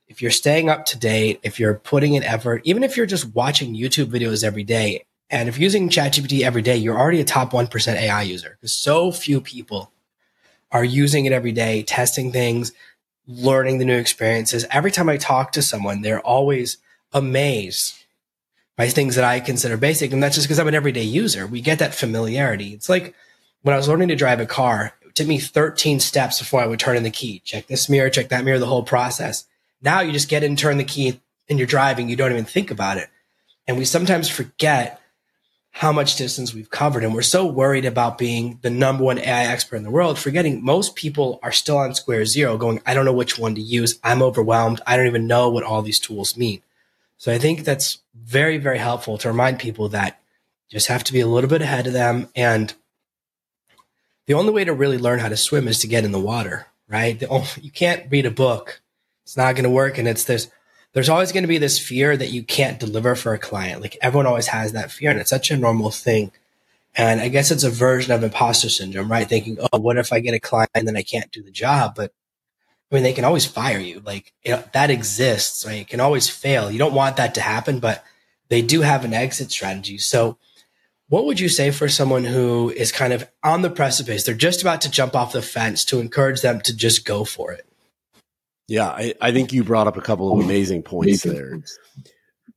if 0.07 0.21
you're 0.21 0.31
staying 0.31 0.69
up 0.69 0.85
to 0.85 0.99
date, 0.99 1.39
if 1.43 1.59
you're 1.59 1.73
putting 1.73 2.13
in 2.13 2.23
effort, 2.23 2.61
even 2.63 2.83
if 2.83 2.95
you're 2.95 3.05
just 3.05 3.33
watching 3.33 3.75
YouTube 3.75 4.05
videos 4.05 4.43
every 4.43 4.63
day, 4.63 5.05
and 5.29 5.49
if 5.49 5.57
using 5.57 5.89
ChatGPT 5.89 6.41
every 6.41 6.61
day, 6.61 6.77
you're 6.77 6.97
already 6.97 7.19
a 7.19 7.25
top 7.25 7.51
1% 7.51 7.95
AI 7.95 8.21
user 8.21 8.51
because 8.51 8.73
so 8.73 9.11
few 9.11 9.41
people 9.41 9.91
are 10.71 10.83
using 10.83 11.25
it 11.25 11.31
every 11.31 11.51
day, 11.51 11.81
testing 11.81 12.31
things, 12.31 12.71
learning 13.27 13.79
the 13.79 13.85
new 13.85 13.97
experiences. 13.97 14.65
Every 14.69 14.91
time 14.91 15.09
I 15.09 15.17
talk 15.17 15.51
to 15.53 15.61
someone, 15.61 16.01
they're 16.01 16.19
always 16.19 16.77
amazed 17.15 17.95
by 18.75 18.89
things 18.89 19.15
that 19.15 19.23
I 19.23 19.39
consider 19.39 19.77
basic. 19.77 20.11
And 20.11 20.21
that's 20.21 20.35
just 20.35 20.47
because 20.47 20.59
I'm 20.59 20.67
an 20.67 20.75
everyday 20.75 21.03
user. 21.03 21.47
We 21.47 21.61
get 21.61 21.79
that 21.79 21.95
familiarity. 21.95 22.73
It's 22.73 22.89
like 22.89 23.15
when 23.63 23.73
I 23.73 23.77
was 23.77 23.87
learning 23.87 24.09
to 24.09 24.15
drive 24.15 24.39
a 24.39 24.45
car, 24.45 24.93
it 25.01 25.15
took 25.15 25.27
me 25.27 25.39
13 25.39 25.99
steps 25.99 26.39
before 26.39 26.61
I 26.61 26.67
would 26.67 26.79
turn 26.79 26.97
in 26.97 27.03
the 27.03 27.09
key. 27.09 27.39
Check 27.39 27.67
this 27.67 27.89
mirror, 27.89 28.09
check 28.09 28.29
that 28.29 28.43
mirror, 28.43 28.59
the 28.59 28.65
whole 28.65 28.83
process. 28.83 29.45
Now 29.81 30.01
you 30.01 30.11
just 30.11 30.29
get 30.29 30.43
in, 30.43 30.55
turn 30.55 30.77
the 30.77 30.83
key, 30.83 31.21
and 31.49 31.57
you're 31.57 31.67
driving. 31.67 32.09
You 32.09 32.15
don't 32.17 32.31
even 32.31 32.45
think 32.45 32.69
about 32.69 32.97
it. 32.97 33.09
And 33.67 33.77
we 33.77 33.85
sometimes 33.85 34.29
forget 34.29 35.01
how 35.71 35.91
much 35.91 36.15
distance 36.15 36.53
we've 36.53 36.69
covered. 36.69 37.03
And 37.03 37.13
we're 37.13 37.21
so 37.21 37.45
worried 37.45 37.85
about 37.85 38.17
being 38.17 38.59
the 38.61 38.69
number 38.69 39.03
one 39.03 39.19
AI 39.19 39.45
expert 39.45 39.75
in 39.75 39.83
the 39.83 39.91
world, 39.91 40.17
forgetting 40.17 40.63
most 40.63 40.95
people 40.95 41.39
are 41.43 41.51
still 41.51 41.77
on 41.77 41.93
square 41.93 42.25
zero 42.25 42.57
going, 42.57 42.81
I 42.85 42.93
don't 42.93 43.03
know 43.03 43.13
which 43.13 43.37
one 43.37 43.55
to 43.55 43.61
use. 43.61 43.99
I'm 44.03 44.21
overwhelmed. 44.21 44.81
I 44.87 44.95
don't 44.95 45.07
even 45.07 45.27
know 45.27 45.49
what 45.49 45.63
all 45.63 45.81
these 45.81 45.99
tools 45.99 46.37
mean. 46.37 46.61
So 47.17 47.33
I 47.33 47.37
think 47.37 47.63
that's 47.63 47.99
very, 48.13 48.57
very 48.57 48.77
helpful 48.77 49.17
to 49.19 49.29
remind 49.29 49.59
people 49.59 49.89
that 49.89 50.21
just 50.69 50.87
have 50.87 51.03
to 51.05 51.13
be 51.13 51.19
a 51.19 51.27
little 51.27 51.49
bit 51.49 51.61
ahead 51.61 51.87
of 51.87 51.93
them. 51.93 52.29
And 52.35 52.73
the 54.25 54.33
only 54.33 54.51
way 54.51 54.63
to 54.63 54.73
really 54.73 54.97
learn 54.97 55.19
how 55.19 55.29
to 55.29 55.37
swim 55.37 55.67
is 55.67 55.79
to 55.79 55.87
get 55.87 56.03
in 56.03 56.11
the 56.11 56.19
water, 56.19 56.67
right? 56.87 57.19
The 57.19 57.27
only, 57.27 57.47
you 57.61 57.71
can't 57.71 58.11
read 58.11 58.25
a 58.25 58.31
book. 58.31 58.81
It's 59.23 59.37
not 59.37 59.55
going 59.55 59.63
to 59.63 59.69
work. 59.69 59.97
And 59.97 60.07
it's 60.07 60.23
this, 60.25 60.49
there's 60.93 61.09
always 61.09 61.31
going 61.31 61.43
to 61.43 61.47
be 61.47 61.57
this 61.57 61.79
fear 61.79 62.15
that 62.15 62.31
you 62.31 62.43
can't 62.43 62.79
deliver 62.79 63.15
for 63.15 63.33
a 63.33 63.39
client. 63.39 63.81
Like 63.81 63.97
everyone 64.01 64.27
always 64.27 64.47
has 64.47 64.71
that 64.71 64.91
fear, 64.91 65.11
and 65.11 65.19
it's 65.19 65.29
such 65.29 65.51
a 65.51 65.57
normal 65.57 65.91
thing. 65.91 66.31
And 66.95 67.19
I 67.19 67.27
guess 67.27 67.51
it's 67.51 67.65
a 67.65 67.69
version 67.69 68.13
of 68.13 68.23
imposter 68.23 68.69
syndrome, 68.69 69.11
right? 69.11 69.27
Thinking, 69.27 69.57
oh, 69.59 69.79
what 69.79 69.97
if 69.97 70.13
I 70.13 70.21
get 70.21 70.33
a 70.33 70.39
client 70.39 70.71
and 70.73 70.87
then 70.87 70.95
I 70.95 71.03
can't 71.03 71.31
do 71.31 71.43
the 71.43 71.51
job? 71.51 71.95
But 71.95 72.13
I 72.91 72.95
mean, 72.95 73.03
they 73.03 73.13
can 73.13 73.25
always 73.25 73.45
fire 73.45 73.79
you. 73.79 74.01
Like 74.05 74.33
you 74.43 74.51
know, 74.51 74.63
that 74.73 74.89
exists, 74.89 75.65
right? 75.65 75.81
It 75.81 75.87
can 75.87 75.99
always 75.99 76.29
fail. 76.29 76.71
You 76.71 76.79
don't 76.79 76.93
want 76.93 77.17
that 77.17 77.35
to 77.35 77.41
happen, 77.41 77.79
but 77.79 78.03
they 78.49 78.61
do 78.61 78.81
have 78.81 79.05
an 79.05 79.13
exit 79.13 79.51
strategy. 79.51 79.97
So, 79.97 80.37
what 81.09 81.25
would 81.25 81.39
you 81.39 81.49
say 81.49 81.71
for 81.71 81.89
someone 81.89 82.23
who 82.23 82.69
is 82.71 82.91
kind 82.91 83.13
of 83.13 83.29
on 83.43 83.61
the 83.61 83.69
precipice? 83.69 84.23
They're 84.23 84.35
just 84.35 84.61
about 84.61 84.81
to 84.81 84.91
jump 84.91 85.15
off 85.15 85.33
the 85.33 85.41
fence 85.41 85.83
to 85.85 85.99
encourage 85.99 86.41
them 86.41 86.61
to 86.61 86.75
just 86.75 87.05
go 87.05 87.23
for 87.23 87.51
it. 87.51 87.65
Yeah, 88.67 88.87
I, 88.87 89.13
I 89.21 89.31
think 89.31 89.53
you 89.53 89.63
brought 89.63 89.87
up 89.87 89.97
a 89.97 90.01
couple 90.01 90.31
of 90.31 90.43
amazing 90.43 90.83
points 90.83 91.21
there. 91.21 91.61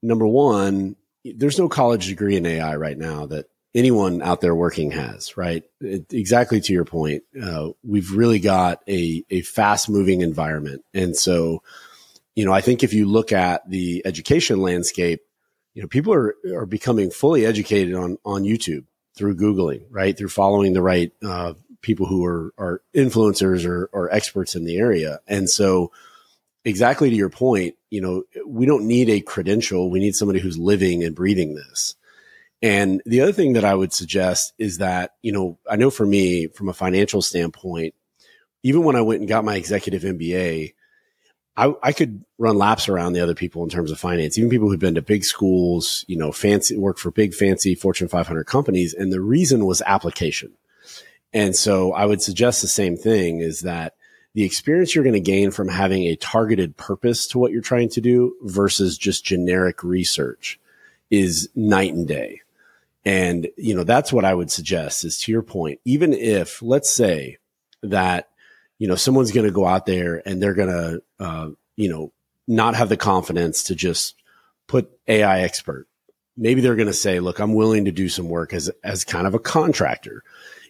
Number 0.03 0.27
one, 0.27 0.97
there's 1.25 1.59
no 1.59 1.69
college 1.69 2.07
degree 2.07 2.37
in 2.37 2.47
AI 2.47 2.77
right 2.77 2.97
now 2.97 3.27
that 3.27 3.47
anyone 3.75 4.23
out 4.23 4.41
there 4.41 4.55
working 4.55 4.91
has, 4.93 5.37
right? 5.37 5.63
It, 5.81 6.13
exactly 6.13 6.61
to 6.61 6.73
your 6.73 6.85
point. 6.85 7.23
Uh, 7.41 7.71
we've 7.83 8.13
really 8.13 8.39
got 8.39 8.83
a, 8.89 9.25
a 9.31 9.43
fast 9.43 9.89
moving 9.89 10.23
environment. 10.23 10.85
And 10.95 11.17
so, 11.17 11.63
you 12.35 12.45
know, 12.45 12.53
I 12.53 12.61
think 12.61 12.83
if 12.83 12.93
you 12.93 13.07
look 13.07 13.33
at 13.33 13.69
the 13.69 14.03
education 14.05 14.61
landscape, 14.61 15.21
you 15.75 15.83
know, 15.83 15.89
people 15.89 16.13
are, 16.15 16.35
are 16.55 16.67
becoming 16.67 17.11
fully 17.11 17.47
educated 17.47 17.95
on, 17.95 18.19
on 18.25 18.43
YouTube 18.43 18.85
through 19.17 19.37
Googling, 19.37 19.85
right? 19.91 20.17
Through 20.17 20.31
following 20.31 20.73
the 20.73 20.83
right, 20.83 21.13
uh, 21.25 21.55
people 21.81 22.07
who 22.07 22.25
are, 22.25 22.53
are 22.59 22.83
influencers 22.95 23.65
or, 23.65 23.89
or 23.93 24.13
experts 24.13 24.57
in 24.57 24.65
the 24.65 24.79
area. 24.79 25.21
And 25.29 25.49
so 25.49 25.93
exactly 26.65 27.11
to 27.11 27.17
your 27.17 27.31
point, 27.31 27.77
you 27.91 28.01
know, 28.01 28.25
we 28.47 28.67
don't 28.67 28.87
need 28.87 29.09
a 29.09 29.21
credential. 29.21 29.91
We 29.91 30.01
need 30.01 30.17
somebody 30.17 30.41
who's 30.41 30.59
living 30.59 31.05
and 31.05 31.15
breathing 31.15 31.55
this. 31.55 31.95
And 32.61 33.01
the 33.07 33.21
other 33.21 33.33
thing 33.33 33.53
that 33.53 33.65
I 33.65 33.75
would 33.75 33.93
suggest 33.93 34.53
is 34.59 34.79
that, 34.79 35.13
you 35.23 35.33
know, 35.33 35.59
I 35.71 35.77
know 35.77 35.91
for 35.91 36.05
me, 36.05 36.49
from 36.49 36.69
a 36.69 36.73
financial 36.75 37.23
standpoint, 37.23 37.95
even 38.63 38.83
when 38.83 38.97
I 38.97 39.03
went 39.03 39.21
and 39.21 39.29
got 39.29 39.45
my 39.45 39.57
executive 39.57 40.03
MBA, 40.03 40.75
I, 41.57 41.73
I, 41.83 41.93
could 41.93 42.25
run 42.39 42.57
laps 42.57 42.89
around 42.89 43.13
the 43.13 43.21
other 43.21 43.35
people 43.35 43.65
in 43.65 43.69
terms 43.69 43.91
of 43.91 43.99
finance, 43.99 44.39
even 44.39 44.51
people 44.51 44.69
who'd 44.69 44.79
been 44.79 44.95
to 44.95 45.03
big 45.03 45.25
schools, 45.25 46.05
you 46.09 46.17
know, 46.17 46.31
fancy 46.31 46.77
work 46.77 46.99
for 46.99 47.11
big, 47.11 47.35
fancy 47.35 47.75
Fortune 47.75 48.09
500 48.09 48.45
companies. 48.45 48.95
And 48.95 49.13
the 49.13 49.21
reason 49.21 49.67
was 49.67 49.83
application. 49.87 50.53
And 51.33 51.55
so 51.55 51.93
I 51.93 52.07
would 52.07 52.23
suggest 52.23 52.63
the 52.63 52.69
same 52.69 52.97
thing 52.97 53.41
is 53.41 53.61
that 53.63 53.95
the 54.35 54.45
experience 54.45 54.95
you're 54.95 55.05
going 55.05 55.15
to 55.15 55.21
gain 55.21 55.51
from 55.51 55.69
having 55.69 56.05
a 56.05 56.17
targeted 56.17 56.77
purpose 56.77 57.27
to 57.29 57.39
what 57.39 57.51
you're 57.51 57.61
trying 57.61 57.89
to 57.91 58.01
do 58.01 58.37
versus 58.43 58.97
just 58.97 59.25
generic 59.25 59.83
research 59.83 60.61
is 61.11 61.49
night 61.57 61.93
and 61.93 62.07
day. 62.07 62.41
And, 63.05 63.49
you 63.57 63.75
know, 63.75 63.85
that's 63.85 64.13
what 64.13 64.25
I 64.25 64.35
would 64.35 64.51
suggest 64.51 65.05
is 65.05 65.19
to 65.21 65.33
your 65.33 65.43
point, 65.43 65.81
even 65.85 66.13
if 66.13 66.63
let's 66.63 66.91
say 66.91 67.39
that, 67.83 68.29
you 68.79 68.89
know, 68.89 68.97
someone's 68.97 69.33
going 69.33 69.47
to 69.47 69.53
go 69.53 69.67
out 69.67 69.87
there 69.87 70.23
and 70.27 70.43
they're 70.43 70.55
going 70.55 70.69
to, 70.69 71.03
uh, 71.25 71.51
you 71.77 71.89
know, 71.89 72.13
not 72.47 72.75
have 72.75 72.89
the 72.89 72.97
confidence 72.97 73.65
to 73.65 73.75
just 73.75 74.15
put 74.67 74.91
AI 75.07 75.41
expert. 75.41 75.87
Maybe 76.37 76.61
they're 76.61 76.77
going 76.77 76.87
to 76.87 76.93
say, 76.93 77.21
look, 77.21 77.41
I'm 77.41 77.55
willing 77.55 77.87
to 77.87 77.93
do 77.93 78.09
some 78.09 78.29
work 78.29 78.53
as, 78.53 78.71
as 78.85 79.05
kind 79.05 79.27
of 79.27 79.35
a 79.35 79.39
contractor 79.39 80.23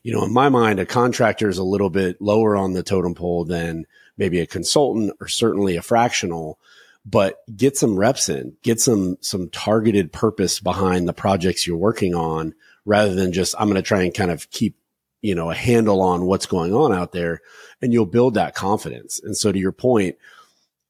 you 0.02 0.12
know, 0.12 0.24
in 0.24 0.32
my 0.32 0.48
mind, 0.48 0.80
a 0.80 0.86
contractor 0.86 1.48
is 1.48 1.58
a 1.58 1.64
little 1.64 1.90
bit 1.90 2.20
lower 2.20 2.56
on 2.56 2.72
the 2.72 2.82
totem 2.82 3.14
pole 3.14 3.44
than 3.44 3.86
maybe 4.16 4.40
a 4.40 4.46
consultant 4.46 5.12
or 5.20 5.28
certainly 5.28 5.76
a 5.76 5.82
fractional, 5.82 6.58
but 7.04 7.36
get 7.54 7.76
some 7.76 7.98
reps 7.98 8.28
in, 8.28 8.56
get 8.62 8.80
some, 8.80 9.16
some 9.20 9.48
targeted 9.50 10.12
purpose 10.12 10.60
behind 10.60 11.08
the 11.08 11.12
projects 11.12 11.66
you're 11.66 11.76
working 11.76 12.14
on 12.14 12.54
rather 12.84 13.14
than 13.14 13.32
just, 13.32 13.54
I'm 13.58 13.68
going 13.68 13.76
to 13.76 13.82
try 13.82 14.02
and 14.02 14.14
kind 14.14 14.30
of 14.30 14.50
keep, 14.50 14.76
you 15.22 15.34
know, 15.34 15.50
a 15.50 15.54
handle 15.54 16.00
on 16.00 16.26
what's 16.26 16.46
going 16.46 16.74
on 16.74 16.92
out 16.92 17.12
there 17.12 17.40
and 17.80 17.92
you'll 17.92 18.06
build 18.06 18.34
that 18.34 18.54
confidence. 18.54 19.20
And 19.22 19.36
so 19.36 19.50
to 19.52 19.58
your 19.58 19.72
point, 19.72 20.16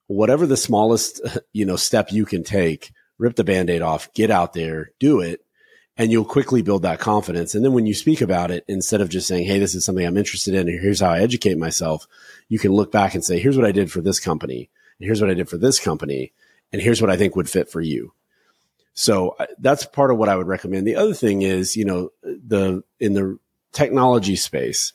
whatever 0.06 0.46
the 0.46 0.56
smallest, 0.56 1.20
you 1.52 1.64
know, 1.64 1.76
step 1.76 2.12
you 2.12 2.24
can 2.24 2.42
take, 2.42 2.92
rip 3.18 3.36
the 3.36 3.44
band-aid 3.44 3.82
off, 3.82 4.12
get 4.12 4.30
out 4.30 4.52
there, 4.52 4.92
do 4.98 5.20
it 5.20 5.44
and 5.98 6.12
you'll 6.12 6.24
quickly 6.24 6.62
build 6.62 6.82
that 6.82 7.00
confidence. 7.00 7.54
And 7.56 7.64
then 7.64 7.72
when 7.72 7.84
you 7.84 7.92
speak 7.92 8.20
about 8.20 8.52
it, 8.52 8.64
instead 8.68 9.00
of 9.00 9.08
just 9.08 9.26
saying, 9.26 9.46
Hey, 9.46 9.58
this 9.58 9.74
is 9.74 9.84
something 9.84 10.06
I'm 10.06 10.16
interested 10.16 10.54
in, 10.54 10.68
here's 10.68 11.00
how 11.00 11.10
I 11.10 11.20
educate 11.20 11.58
myself, 11.58 12.06
you 12.48 12.60
can 12.60 12.72
look 12.72 12.92
back 12.92 13.14
and 13.14 13.24
say, 13.24 13.40
here's 13.40 13.56
what 13.56 13.66
I 13.66 13.72
did 13.72 13.90
for 13.90 14.00
this 14.00 14.20
company. 14.20 14.70
Here's 14.98 15.20
what 15.20 15.30
I 15.30 15.34
did 15.34 15.48
for 15.48 15.58
this 15.58 15.78
company. 15.78 16.32
And 16.72 16.82
here's 16.82 17.00
what 17.00 17.10
I 17.10 17.16
think 17.16 17.36
would 17.36 17.48
fit 17.48 17.70
for 17.70 17.80
you. 17.80 18.12
So 18.92 19.36
uh, 19.38 19.46
that's 19.58 19.86
part 19.86 20.10
of 20.10 20.18
what 20.18 20.28
I 20.28 20.36
would 20.36 20.48
recommend. 20.48 20.86
The 20.86 20.96
other 20.96 21.14
thing 21.14 21.42
is, 21.42 21.76
you 21.76 21.84
know, 21.84 22.10
the, 22.22 22.82
in 22.98 23.14
the 23.14 23.38
technology 23.72 24.36
space, 24.36 24.92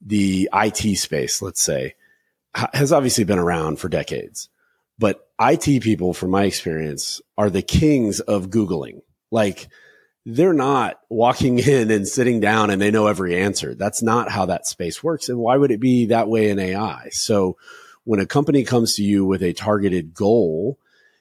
the 0.00 0.48
IT 0.52 0.96
space, 0.96 1.42
let's 1.42 1.62
say, 1.62 1.94
has 2.54 2.92
obviously 2.92 3.24
been 3.24 3.38
around 3.38 3.78
for 3.78 3.88
decades, 3.88 4.48
but 4.98 5.28
IT 5.40 5.82
people, 5.82 6.14
from 6.14 6.30
my 6.30 6.44
experience, 6.44 7.20
are 7.38 7.50
the 7.50 7.62
kings 7.62 8.20
of 8.20 8.50
Googling. 8.50 9.02
Like, 9.30 9.68
they're 10.26 10.52
not 10.52 11.00
walking 11.08 11.58
in 11.66 11.90
and 11.90 12.06
sitting 12.06 12.40
down 12.40 12.70
and 12.70 12.80
they 12.80 12.90
know 12.90 13.06
every 13.06 13.36
answer. 13.36 13.74
That's 13.74 14.02
not 14.02 14.30
how 14.30 14.46
that 14.46 14.66
space 14.66 15.02
works. 15.02 15.28
And 15.28 15.38
why 15.38 15.56
would 15.56 15.70
it 15.70 15.80
be 15.80 16.06
that 16.06 16.28
way 16.28 16.50
in 16.50 16.58
AI? 16.58 17.08
So 17.10 17.56
when 18.04 18.20
a 18.20 18.26
company 18.26 18.64
comes 18.64 18.94
to 18.94 19.04
you 19.04 19.24
with 19.24 19.42
a 19.42 19.52
targeted 19.52 20.14
goal, 20.14 20.78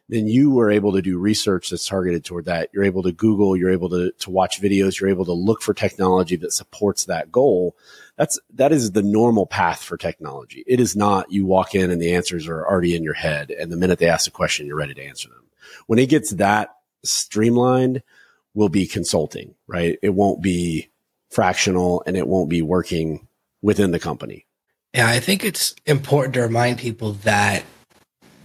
then 0.08 0.28
you 0.28 0.60
are 0.60 0.72
able 0.72 0.92
to 0.94 1.04
do 1.04 1.20
research 1.20 1.70
that's 1.70 1.88
targeted 1.88 2.26
toward 2.26 2.46
that. 2.46 2.70
You're 2.74 2.84
able 2.84 3.04
to 3.04 3.12
Google, 3.12 3.56
you're 3.56 3.70
able 3.70 3.90
to, 3.90 4.12
to 4.12 4.32
watch 4.32 4.60
videos, 4.60 5.00
you're 5.00 5.10
able 5.10 5.26
to 5.26 5.34
look 5.34 5.62
for 5.62 5.74
technology 5.74 6.36
that 6.38 6.52
supports 6.52 7.06
that 7.06 7.32
goal. 7.32 7.76
That's, 8.18 8.40
that 8.56 8.72
is 8.72 8.92
the 8.92 9.04
normal 9.04 9.46
path 9.46 9.84
for 9.84 9.98
technology. 9.98 10.64
It 10.66 10.80
is 10.80 10.96
not 10.96 11.32
you 11.32 11.46
walk 11.46 11.76
in 11.76 11.92
and 11.92 12.02
the 12.02 12.16
answers 12.16 12.48
are 12.48 12.66
already 12.66 12.96
in 12.96 13.04
your 13.04 13.14
head. 13.14 13.52
And 13.52 13.72
the 13.72 13.78
minute 13.78 14.00
they 14.00 14.10
ask 14.10 14.28
a 14.28 14.32
question, 14.32 14.66
you're 14.66 14.76
ready 14.76 14.96
to 14.96 15.06
answer 15.06 15.30
them. 15.30 15.44
When 15.86 16.00
it 16.00 16.10
gets 16.10 16.32
that 16.32 16.76
streamlined, 17.04 18.02
will 18.54 18.70
be 18.70 18.88
consulting, 18.88 19.56
right? 19.68 19.98
It 20.02 20.10
won't 20.10 20.42
be 20.42 20.90
fractional 21.30 22.04
and 22.06 22.18
it 22.18 22.28
won't 22.28 22.50
be 22.50 22.62
working 22.62 23.28
within 23.62 23.92
the 23.92 24.00
company. 24.00 24.46
Yeah, 24.94 25.08
I 25.08 25.20
think 25.20 25.46
it's 25.46 25.76
important 25.86 26.34
to 26.34 26.42
remind 26.42 26.80
people 26.80 27.14
that 27.24 27.64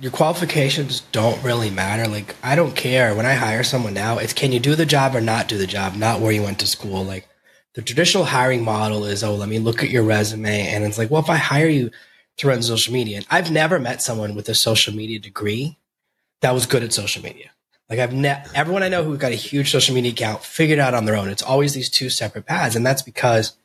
your 0.01 0.13
qualifications 0.13 1.01
don't 1.13 1.43
really 1.43 1.71
matter. 1.71 2.07
Like, 2.07 2.37
I 2.43 2.55
don't 2.55 2.77
care 2.77 3.15
when 3.15 3.25
I 3.25 3.33
hire 3.33 3.63
someone 3.63 3.95
now, 3.95 4.19
it's 4.19 4.35
can 4.35 4.53
you 4.53 4.61
do 4.61 4.75
the 4.75 4.85
job 4.85 5.17
or 5.17 5.21
not 5.21 5.49
do 5.49 5.57
the 5.57 5.67
job, 5.67 5.95
not 5.95 6.21
where 6.21 6.33
you 6.33 6.43
went 6.43 6.59
to 6.61 6.67
school. 6.67 7.03
Like, 7.05 7.29
the 7.75 7.83
traditional 7.83 8.25
hiring 8.25 8.63
model 8.63 9.05
is, 9.05 9.25
oh, 9.25 9.35
let 9.35 9.49
me 9.49 9.59
look 9.59 9.83
at 9.83 9.91
your 9.91 10.03
resume. 10.03 10.69
And 10.69 10.85
it's 10.85 10.99
like, 10.99 11.11
well, 11.11 11.23
if 11.23 11.31
I 11.31 11.37
hire 11.37 11.69
you 11.69 11.91
to 12.37 12.49
run 12.49 12.63
social 12.63 12.93
media, 12.93 13.19
and 13.19 13.27
I've 13.31 13.51
never 13.51 13.79
met 13.79 14.03
someone 14.03 14.35
with 14.35 14.49
a 14.49 14.55
social 14.55 14.95
media 14.95 15.19
degree 15.19 15.79
that 16.41 16.53
was 16.53 16.67
good 16.67 16.83
at 16.83 16.93
social 16.93 17.23
media. 17.23 17.51
Like, 17.89 17.99
I've 17.99 18.13
ne- 18.13 18.45
everyone 18.55 18.83
I 18.83 18.89
know 18.89 19.03
who 19.03 19.17
got 19.17 19.33
a 19.33 19.37
huge 19.37 19.71
social 19.71 19.95
media 19.95 20.13
account 20.13 20.43
figured 20.43 20.79
out 20.79 20.95
on 20.95 21.05
their 21.05 21.17
own. 21.17 21.29
It's 21.29 21.43
always 21.43 21.75
these 21.75 21.91
two 21.91 22.11
separate 22.11 22.47
paths. 22.47 22.77
And 22.77 22.85
that's 22.85 23.03
because 23.03 23.57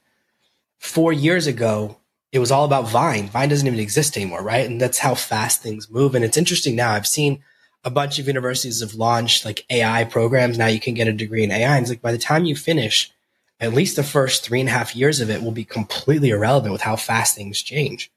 four 0.77 1.11
years 1.11 1.45
ago, 1.47 1.97
it 2.31 2.39
was 2.39 2.51
all 2.51 2.65
about 2.65 2.89
Vine. 2.89 3.27
Vine 3.27 3.49
doesn't 3.49 3.67
even 3.67 3.79
exist 3.79 4.15
anymore, 4.15 4.43
right? 4.43 4.65
And 4.65 4.79
that's 4.79 4.99
how 4.99 5.15
fast 5.15 5.61
things 5.61 5.89
move. 5.89 6.13
And 6.13 6.23
it's 6.23 6.37
interesting 6.37 6.75
now. 6.75 6.91
I've 6.91 7.07
seen 7.07 7.43
a 7.83 7.89
bunch 7.89 8.19
of 8.19 8.27
universities 8.27 8.81
have 8.81 8.93
launched 8.93 9.45
like 9.45 9.65
AI 9.69 10.03
programs. 10.03 10.57
Now 10.57 10.67
you 10.67 10.79
can 10.79 10.93
get 10.93 11.07
a 11.07 11.13
degree 11.13 11.43
in 11.43 11.51
AI. 11.51 11.75
And 11.75 11.83
it's 11.83 11.89
like 11.89 12.01
by 12.01 12.11
the 12.11 12.17
time 12.17 12.45
you 12.45 12.55
finish, 12.55 13.11
at 13.59 13.73
least 13.73 13.95
the 13.95 14.03
first 14.03 14.43
three 14.43 14.59
and 14.59 14.69
a 14.69 14.71
half 14.71 14.95
years 14.95 15.21
of 15.21 15.29
it 15.29 15.41
will 15.41 15.51
be 15.51 15.65
completely 15.65 16.29
irrelevant 16.29 16.71
with 16.71 16.81
how 16.81 16.95
fast 16.95 17.35
things 17.35 17.61
change. 17.61 18.11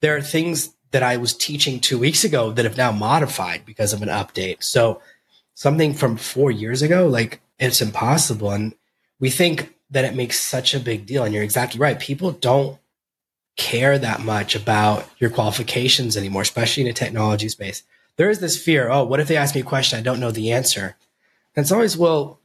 There 0.00 0.16
are 0.16 0.22
things 0.22 0.74
that 0.90 1.02
I 1.02 1.16
was 1.16 1.34
teaching 1.34 1.80
two 1.80 1.98
weeks 1.98 2.24
ago 2.24 2.52
that 2.52 2.64
have 2.64 2.76
now 2.76 2.92
modified 2.92 3.64
because 3.64 3.92
of 3.92 4.02
an 4.02 4.08
update. 4.08 4.62
So 4.62 5.00
something 5.54 5.94
from 5.94 6.16
four 6.16 6.50
years 6.50 6.82
ago, 6.82 7.06
like 7.06 7.40
it's 7.58 7.80
impossible. 7.80 8.50
And 8.50 8.74
we 9.18 9.30
think 9.30 9.74
that 9.90 10.04
it 10.04 10.14
makes 10.14 10.38
such 10.38 10.74
a 10.74 10.80
big 10.80 11.06
deal. 11.06 11.24
And 11.24 11.32
you're 11.32 11.42
exactly 11.42 11.80
right. 11.80 11.98
People 11.98 12.32
don't 12.32 12.78
care 13.56 13.98
that 13.98 14.20
much 14.20 14.54
about 14.54 15.08
your 15.18 15.30
qualifications 15.30 16.16
anymore, 16.16 16.42
especially 16.42 16.84
in 16.84 16.88
a 16.88 16.92
technology 16.92 17.48
space. 17.48 17.82
There 18.16 18.30
is 18.30 18.38
this 18.38 18.62
fear, 18.62 18.88
oh, 18.88 19.04
what 19.04 19.20
if 19.20 19.28
they 19.28 19.36
ask 19.36 19.54
me 19.54 19.62
a 19.62 19.64
question 19.64 19.98
I 19.98 20.02
don't 20.02 20.20
know 20.20 20.30
the 20.30 20.52
answer? 20.52 20.96
And 21.54 21.64
it's 21.64 21.72
always, 21.72 21.96
well, 21.96 22.40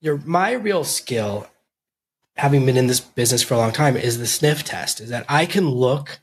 your 0.00 0.18
my 0.24 0.52
real 0.52 0.84
skill, 0.84 1.46
having 2.36 2.64
been 2.64 2.76
in 2.76 2.86
this 2.86 3.00
business 3.00 3.42
for 3.42 3.54
a 3.54 3.58
long 3.58 3.72
time, 3.72 3.96
is 3.96 4.18
the 4.18 4.26
sniff 4.26 4.64
test, 4.64 5.00
is 5.00 5.10
that 5.10 5.26
I 5.28 5.46
can 5.46 5.68
look 5.68 6.20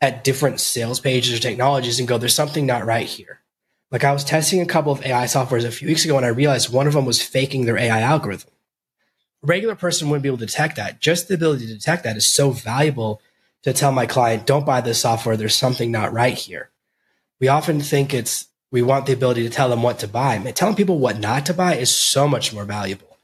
at 0.00 0.24
different 0.24 0.60
sales 0.60 1.00
pages 1.00 1.38
or 1.38 1.40
technologies 1.40 1.98
and 1.98 2.06
go, 2.06 2.18
there's 2.18 2.34
something 2.34 2.66
not 2.66 2.84
right 2.84 3.06
here. 3.06 3.40
Like 3.90 4.04
I 4.04 4.12
was 4.12 4.24
testing 4.24 4.60
a 4.60 4.66
couple 4.66 4.92
of 4.92 5.04
AI 5.04 5.24
softwares 5.24 5.64
a 5.64 5.70
few 5.70 5.88
weeks 5.88 6.04
ago 6.04 6.16
and 6.16 6.26
I 6.26 6.30
realized 6.30 6.72
one 6.72 6.86
of 6.86 6.92
them 6.92 7.06
was 7.06 7.22
faking 7.22 7.64
their 7.64 7.78
AI 7.78 8.00
algorithm. 8.00 8.50
A 9.42 9.46
regular 9.46 9.74
person 9.74 10.08
wouldn't 10.08 10.22
be 10.22 10.28
able 10.28 10.38
to 10.38 10.46
detect 10.46 10.76
that. 10.76 11.00
Just 11.00 11.28
the 11.28 11.34
ability 11.34 11.66
to 11.68 11.74
detect 11.74 12.04
that 12.04 12.16
is 12.16 12.26
so 12.26 12.50
valuable 12.50 13.22
to 13.66 13.72
tell 13.72 13.90
my 13.90 14.06
client, 14.06 14.46
don't 14.46 14.64
buy 14.64 14.80
this 14.80 15.00
software. 15.00 15.36
There's 15.36 15.56
something 15.56 15.90
not 15.90 16.12
right 16.12 16.38
here. 16.38 16.70
We 17.40 17.48
often 17.48 17.80
think 17.80 18.14
it's, 18.14 18.46
we 18.70 18.80
want 18.80 19.06
the 19.06 19.12
ability 19.12 19.42
to 19.42 19.50
tell 19.50 19.68
them 19.68 19.82
what 19.82 19.98
to 19.98 20.08
buy. 20.08 20.38
telling 20.52 20.76
people 20.76 21.00
what 21.00 21.18
not 21.18 21.46
to 21.46 21.54
buy 21.54 21.74
is 21.74 21.94
so 21.94 22.28
much 22.28 22.54
more 22.54 22.64
valuable. 22.64 23.18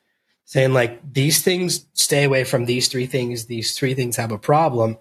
Saying 0.45 0.73
like, 0.73 1.01
these 1.15 1.43
things 1.45 1.87
stay 1.93 2.25
away 2.25 2.43
from 2.43 2.65
these 2.65 2.89
three 2.89 3.07
things. 3.07 3.47
These 3.47 3.79
three 3.79 3.95
things 3.95 4.17
have 4.17 4.33
a 4.33 4.37
problem. 4.37 4.99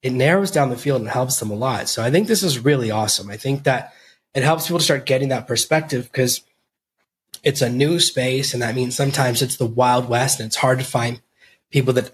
It 0.00 0.12
narrows 0.12 0.52
down 0.52 0.70
the 0.70 0.76
field 0.76 1.00
and 1.00 1.10
helps 1.10 1.40
them 1.40 1.50
a 1.50 1.56
lot. 1.56 1.88
So 1.88 2.00
I 2.00 2.12
think 2.12 2.28
this 2.28 2.44
is 2.44 2.60
really 2.60 2.92
awesome. 2.92 3.28
I 3.30 3.36
think 3.36 3.64
that 3.64 3.92
it 4.32 4.44
helps 4.44 4.68
people 4.68 4.78
to 4.78 4.84
start 4.84 5.06
getting 5.06 5.30
that 5.30 5.48
perspective 5.48 6.04
because 6.04 6.42
it's 7.42 7.62
a 7.62 7.68
new 7.68 7.98
space. 7.98 8.54
And 8.54 8.62
that 8.62 8.76
means 8.76 8.94
sometimes 8.94 9.42
it's 9.42 9.56
the 9.56 9.66
wild 9.66 10.08
west 10.08 10.38
and 10.38 10.46
it's 10.46 10.54
hard 10.54 10.78
to 10.78 10.84
find 10.84 11.20
people 11.72 11.92
that 11.94 12.12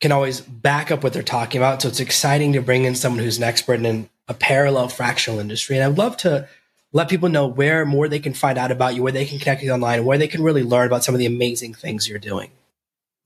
can 0.00 0.12
always 0.12 0.40
back 0.40 0.90
up 0.90 1.02
what 1.02 1.12
they're 1.12 1.22
talking 1.22 1.60
about. 1.60 1.82
So 1.82 1.88
it's 1.88 2.00
exciting 2.00 2.52
to 2.54 2.60
bring 2.60 2.84
in 2.84 2.94
someone 2.94 3.22
who's 3.22 3.38
an 3.38 3.44
expert 3.44 3.80
in 3.80 4.08
a 4.28 4.34
parallel 4.34 4.88
fractional 4.88 5.40
industry. 5.40 5.76
And 5.76 5.84
I 5.84 5.88
would 5.88 5.98
love 5.98 6.16
to 6.18 6.48
let 6.92 7.08
people 7.08 7.28
know 7.28 7.46
where 7.46 7.84
more 7.84 8.08
they 8.08 8.18
can 8.18 8.34
find 8.34 8.58
out 8.58 8.70
about 8.70 8.94
you, 8.94 9.02
where 9.02 9.12
they 9.12 9.24
can 9.24 9.38
connect 9.38 9.60
with 9.60 9.66
you 9.66 9.72
online, 9.72 10.04
where 10.04 10.18
they 10.18 10.28
can 10.28 10.42
really 10.42 10.62
learn 10.62 10.86
about 10.86 11.04
some 11.04 11.14
of 11.14 11.18
the 11.18 11.26
amazing 11.26 11.74
things 11.74 12.08
you're 12.08 12.18
doing. 12.18 12.50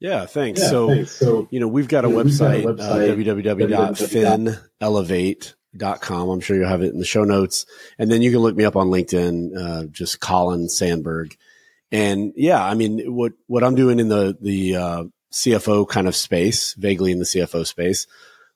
Yeah, 0.01 0.27
thanks. 0.27 0.61
Yeah, 0.61 0.69
so, 0.69 0.89
thanks. 0.89 1.13
so, 1.13 1.47
you 1.51 1.61
know, 1.61 1.69
we've 1.69 1.89
got 1.89 2.05
a 2.07 2.09
website, 2.09 2.65
got 2.65 2.71
a 2.71 2.75
website 2.75 3.11
uh, 3.11 3.59
www.finelevate.com. 4.81 6.29
I'm 6.31 6.41
sure 6.41 6.57
you'll 6.57 6.69
have 6.69 6.83
it 6.83 6.93
in 6.93 6.99
the 6.99 7.05
show 7.05 7.25
notes. 7.25 7.67
And 7.99 8.11
then 8.11 8.23
you 8.23 8.31
can 8.31 8.41
look 8.41 8.57
me 8.57 8.65
up 8.65 8.77
on 8.77 8.89
LinkedIn, 8.89 9.57
uh, 9.57 9.85
just 9.87 10.21
Colin 10.21 10.69
Sanburg. 10.71 11.37
And 11.93 12.33
yeah, 12.35 12.65
I 12.65 12.75
mean, 12.75 13.15
what, 13.15 13.33
what 13.47 13.63
I'm 13.63 13.75
doing 13.75 14.01
in 14.01 14.09
the, 14.09 14.39
the, 14.41 14.77
uh, 14.77 15.05
CFO 15.33 15.89
kind 15.89 16.09
of 16.09 16.17
space, 16.17 16.75
vaguely 16.75 17.13
in 17.13 17.19
the 17.19 17.25
CFO 17.25 17.67
space, 17.67 18.07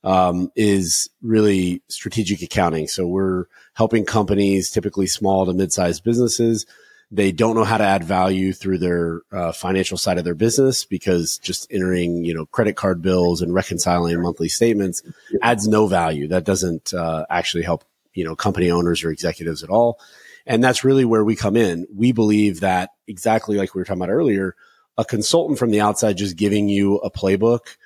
um, 0.03 0.51
is 0.55 1.09
really 1.23 1.83
strategic 1.89 2.43
accounting. 2.43 2.89
So 2.89 3.07
we're 3.07 3.47
helping 3.75 4.05
companies, 4.05 4.71
typically 4.71 5.07
small 5.07 5.47
to 5.47 5.55
mid-sized 5.55 6.05
businesses. 6.05 6.67
They 7.11 7.33
don't 7.33 7.55
know 7.55 7.65
how 7.65 7.79
to 7.79 7.85
add 7.85 8.05
value 8.05 8.53
through 8.53 8.79
their 8.79 9.23
uh, 9.33 9.53
financial 9.53 9.97
side 9.97 10.19
of 10.19 10.25
their 10.25 10.35
business 10.35 10.85
because 10.85 11.39
just 11.39 11.67
entering, 11.71 12.25
you 12.25 12.35
know, 12.35 12.47
credit 12.47 12.77
card 12.77 13.03
bills 13.03 13.41
and 13.41 13.55
reconciling 13.55 14.21
monthly 14.21 14.49
statements 14.49 15.03
adds 15.43 15.69
no 15.69 15.87
value. 15.87 16.29
That 16.29 16.45
doesn't 16.45 16.93
uh, 16.93 17.25
actually 17.31 17.63
help, 17.63 17.85
you 18.15 18.25
know, 18.25 18.35
company 18.35 18.71
owners 18.71 19.05
or 19.05 19.11
executives 19.11 19.63
at 19.63 19.71
all. 19.71 20.01
And 20.47 20.63
that's 20.63 20.85
really 20.85 21.05
where 21.05 21.25
we 21.25 21.37
come 21.37 21.57
in. 21.57 21.87
We 21.95 22.13
believe 22.13 22.61
that 22.61 22.91
exactly 23.07 23.57
like 23.57 23.75
we 23.75 23.81
were 23.81 23.85
talking 23.85 24.03
about 24.03 24.13
earlier, 24.13 24.57
a 24.97 25.05
consultant 25.05 25.59
from 25.59 25.71
the 25.71 25.81
outside 25.81 26.17
just 26.17 26.37
giving 26.37 26.69
you 26.69 26.97
a 26.97 27.11
playbook 27.11 27.77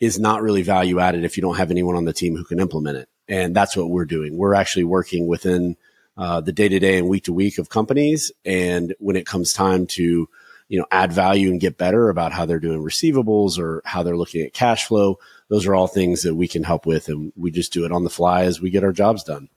is 0.00 0.18
not 0.18 0.42
really 0.42 0.62
value 0.62 1.00
added 1.00 1.24
if 1.24 1.36
you 1.36 1.40
don't 1.40 1.56
have 1.56 1.70
anyone 1.70 1.96
on 1.96 2.04
the 2.04 2.12
team 2.12 2.36
who 2.36 2.44
can 2.44 2.60
implement 2.60 2.98
it. 2.98 3.08
And 3.28 3.54
that's 3.54 3.76
what 3.76 3.90
we're 3.90 4.04
doing. 4.04 4.36
We're 4.36 4.54
actually 4.54 4.84
working 4.84 5.26
within 5.26 5.76
uh, 6.16 6.40
the 6.40 6.52
day 6.52 6.68
to 6.68 6.78
day 6.78 6.98
and 6.98 7.08
week 7.08 7.24
to 7.24 7.32
week 7.32 7.58
of 7.58 7.68
companies. 7.68 8.32
And 8.44 8.94
when 8.98 9.16
it 9.16 9.26
comes 9.26 9.52
time 9.52 9.86
to, 9.88 10.28
you 10.68 10.78
know, 10.78 10.86
add 10.90 11.12
value 11.12 11.50
and 11.50 11.60
get 11.60 11.78
better 11.78 12.08
about 12.08 12.32
how 12.32 12.46
they're 12.46 12.60
doing 12.60 12.82
receivables 12.82 13.58
or 13.58 13.82
how 13.84 14.02
they're 14.02 14.16
looking 14.16 14.42
at 14.42 14.52
cash 14.52 14.86
flow, 14.86 15.18
those 15.48 15.66
are 15.66 15.74
all 15.74 15.86
things 15.86 16.22
that 16.22 16.34
we 16.34 16.48
can 16.48 16.62
help 16.62 16.86
with. 16.86 17.08
And 17.08 17.32
we 17.36 17.50
just 17.50 17.72
do 17.72 17.84
it 17.84 17.92
on 17.92 18.04
the 18.04 18.10
fly 18.10 18.44
as 18.44 18.60
we 18.60 18.70
get 18.70 18.84
our 18.84 18.92
jobs 18.92 19.24
done. 19.24 19.48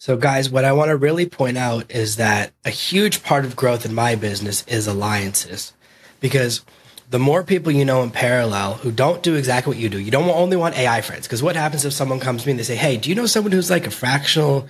So, 0.00 0.16
guys, 0.16 0.48
what 0.48 0.64
I 0.64 0.72
want 0.72 0.90
to 0.90 0.96
really 0.96 1.26
point 1.26 1.58
out 1.58 1.90
is 1.90 2.16
that 2.16 2.52
a 2.64 2.70
huge 2.70 3.24
part 3.24 3.44
of 3.44 3.56
growth 3.56 3.84
in 3.84 3.92
my 3.92 4.14
business 4.14 4.64
is 4.68 4.86
alliances 4.86 5.72
because 6.20 6.64
the 7.10 7.18
more 7.18 7.42
people 7.42 7.72
you 7.72 7.84
know 7.84 8.04
in 8.04 8.12
parallel 8.12 8.74
who 8.74 8.92
don't 8.92 9.24
do 9.24 9.34
exactly 9.34 9.72
what 9.72 9.82
you 9.82 9.88
do, 9.88 9.98
you 9.98 10.12
don't 10.12 10.28
only 10.28 10.56
want 10.56 10.78
AI 10.78 11.00
friends. 11.00 11.26
Because 11.26 11.42
what 11.42 11.56
happens 11.56 11.84
if 11.84 11.92
someone 11.92 12.20
comes 12.20 12.42
to 12.42 12.46
me 12.46 12.52
and 12.52 12.60
they 12.60 12.64
say, 12.64 12.76
Hey, 12.76 12.96
do 12.96 13.08
you 13.08 13.16
know 13.16 13.26
someone 13.26 13.50
who's 13.50 13.70
like 13.70 13.88
a 13.88 13.90
fractional 13.90 14.68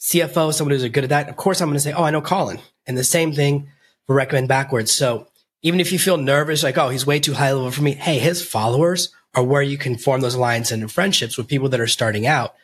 CFO, 0.00 0.54
someone 0.54 0.74
who's 0.74 0.88
good 0.88 1.04
at 1.04 1.10
that? 1.10 1.28
Of 1.28 1.36
course, 1.36 1.60
I'm 1.60 1.68
going 1.68 1.76
to 1.76 1.80
say, 1.80 1.92
Oh, 1.92 2.04
I 2.04 2.10
know 2.10 2.22
Colin. 2.22 2.58
And 2.86 2.96
the 2.96 3.04
same 3.04 3.34
thing 3.34 3.68
for 4.06 4.16
recommend 4.16 4.48
backwards. 4.48 4.90
So 4.90 5.26
even 5.60 5.80
if 5.80 5.92
you 5.92 5.98
feel 5.98 6.16
nervous, 6.16 6.62
like, 6.62 6.78
Oh, 6.78 6.88
he's 6.88 7.06
way 7.06 7.20
too 7.20 7.34
high 7.34 7.52
level 7.52 7.70
for 7.72 7.82
me. 7.82 7.92
Hey, 7.92 8.18
his 8.18 8.42
followers 8.42 9.12
are 9.34 9.44
where 9.44 9.62
you 9.62 9.76
can 9.76 9.98
form 9.98 10.22
those 10.22 10.34
alliances 10.34 10.72
and 10.72 10.90
friendships 10.90 11.36
with 11.36 11.48
people 11.48 11.68
that 11.68 11.80
are 11.80 11.86
starting 11.86 12.26
out 12.26 12.54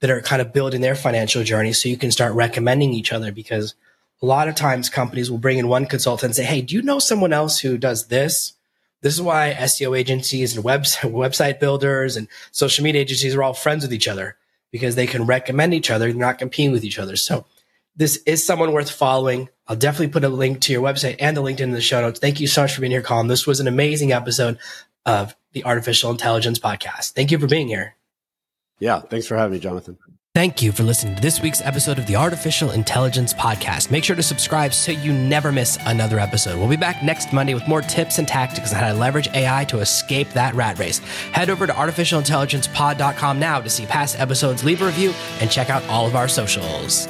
that 0.00 0.10
are 0.10 0.20
kind 0.20 0.40
of 0.40 0.52
building 0.52 0.80
their 0.80 0.94
financial 0.94 1.42
journey 1.42 1.72
so 1.72 1.88
you 1.88 1.96
can 1.96 2.10
start 2.10 2.34
recommending 2.34 2.92
each 2.92 3.12
other 3.12 3.32
because 3.32 3.74
a 4.22 4.26
lot 4.26 4.48
of 4.48 4.54
times 4.54 4.88
companies 4.88 5.30
will 5.30 5.38
bring 5.38 5.58
in 5.58 5.68
one 5.68 5.86
consultant 5.86 6.30
and 6.30 6.36
say, 6.36 6.44
Hey, 6.44 6.60
do 6.60 6.74
you 6.74 6.82
know 6.82 6.98
someone 6.98 7.32
else 7.32 7.60
who 7.60 7.78
does 7.78 8.08
this? 8.08 8.54
This 9.00 9.14
is 9.14 9.22
why 9.22 9.54
SEO 9.58 9.96
agencies 9.98 10.56
and 10.56 10.64
website, 10.64 11.12
website 11.12 11.60
builders 11.60 12.16
and 12.16 12.28
social 12.50 12.84
media 12.84 13.02
agencies 13.02 13.34
are 13.34 13.42
all 13.42 13.54
friends 13.54 13.82
with 13.82 13.92
each 13.92 14.08
other 14.08 14.36
because 14.70 14.94
they 14.94 15.06
can 15.06 15.26
recommend 15.26 15.74
each 15.74 15.90
other. 15.90 16.06
They're 16.06 16.14
not 16.14 16.38
competing 16.38 16.72
with 16.72 16.84
each 16.84 16.98
other. 16.98 17.16
So 17.16 17.46
this 17.96 18.16
is 18.26 18.44
someone 18.44 18.72
worth 18.72 18.90
following. 18.90 19.48
I'll 19.66 19.76
definitely 19.76 20.08
put 20.08 20.24
a 20.24 20.28
link 20.28 20.60
to 20.62 20.72
your 20.72 20.82
website 20.82 21.16
and 21.18 21.36
the 21.36 21.42
LinkedIn 21.42 21.60
in 21.60 21.72
the 21.72 21.80
show 21.80 22.00
notes. 22.00 22.20
Thank 22.20 22.40
you 22.40 22.46
so 22.46 22.62
much 22.62 22.74
for 22.74 22.80
being 22.80 22.90
here, 22.90 23.02
Colin. 23.02 23.28
This 23.28 23.46
was 23.46 23.60
an 23.60 23.68
amazing 23.68 24.12
episode 24.12 24.58
of 25.04 25.34
the 25.52 25.64
Artificial 25.64 26.10
Intelligence 26.10 26.58
Podcast. 26.58 27.12
Thank 27.12 27.30
you 27.30 27.38
for 27.38 27.46
being 27.46 27.68
here. 27.68 27.97
Yeah. 28.78 29.00
Thanks 29.00 29.26
for 29.26 29.36
having 29.36 29.52
me, 29.52 29.60
Jonathan. 29.60 29.98
Thank 30.34 30.62
you 30.62 30.70
for 30.70 30.84
listening 30.84 31.16
to 31.16 31.20
this 31.20 31.42
week's 31.42 31.60
episode 31.62 31.98
of 31.98 32.06
the 32.06 32.14
Artificial 32.14 32.70
Intelligence 32.70 33.34
Podcast. 33.34 33.90
Make 33.90 34.04
sure 34.04 34.14
to 34.14 34.22
subscribe 34.22 34.72
so 34.72 34.92
you 34.92 35.12
never 35.12 35.50
miss 35.50 35.78
another 35.86 36.20
episode. 36.20 36.58
We'll 36.58 36.68
be 36.68 36.76
back 36.76 37.02
next 37.02 37.32
Monday 37.32 37.54
with 37.54 37.66
more 37.66 37.82
tips 37.82 38.18
and 38.18 38.28
tactics 38.28 38.72
on 38.72 38.78
how 38.78 38.92
to 38.92 38.94
leverage 38.94 39.26
AI 39.34 39.64
to 39.64 39.80
escape 39.80 40.28
that 40.34 40.54
rat 40.54 40.78
race. 40.78 41.00
Head 41.32 41.50
over 41.50 41.66
to 41.66 41.72
artificialintelligencepod.com 41.72 43.40
now 43.40 43.60
to 43.60 43.68
see 43.68 43.86
past 43.86 44.20
episodes, 44.20 44.62
leave 44.62 44.80
a 44.80 44.86
review, 44.86 45.12
and 45.40 45.50
check 45.50 45.70
out 45.70 45.82
all 45.88 46.06
of 46.06 46.14
our 46.14 46.28
socials. 46.28 47.08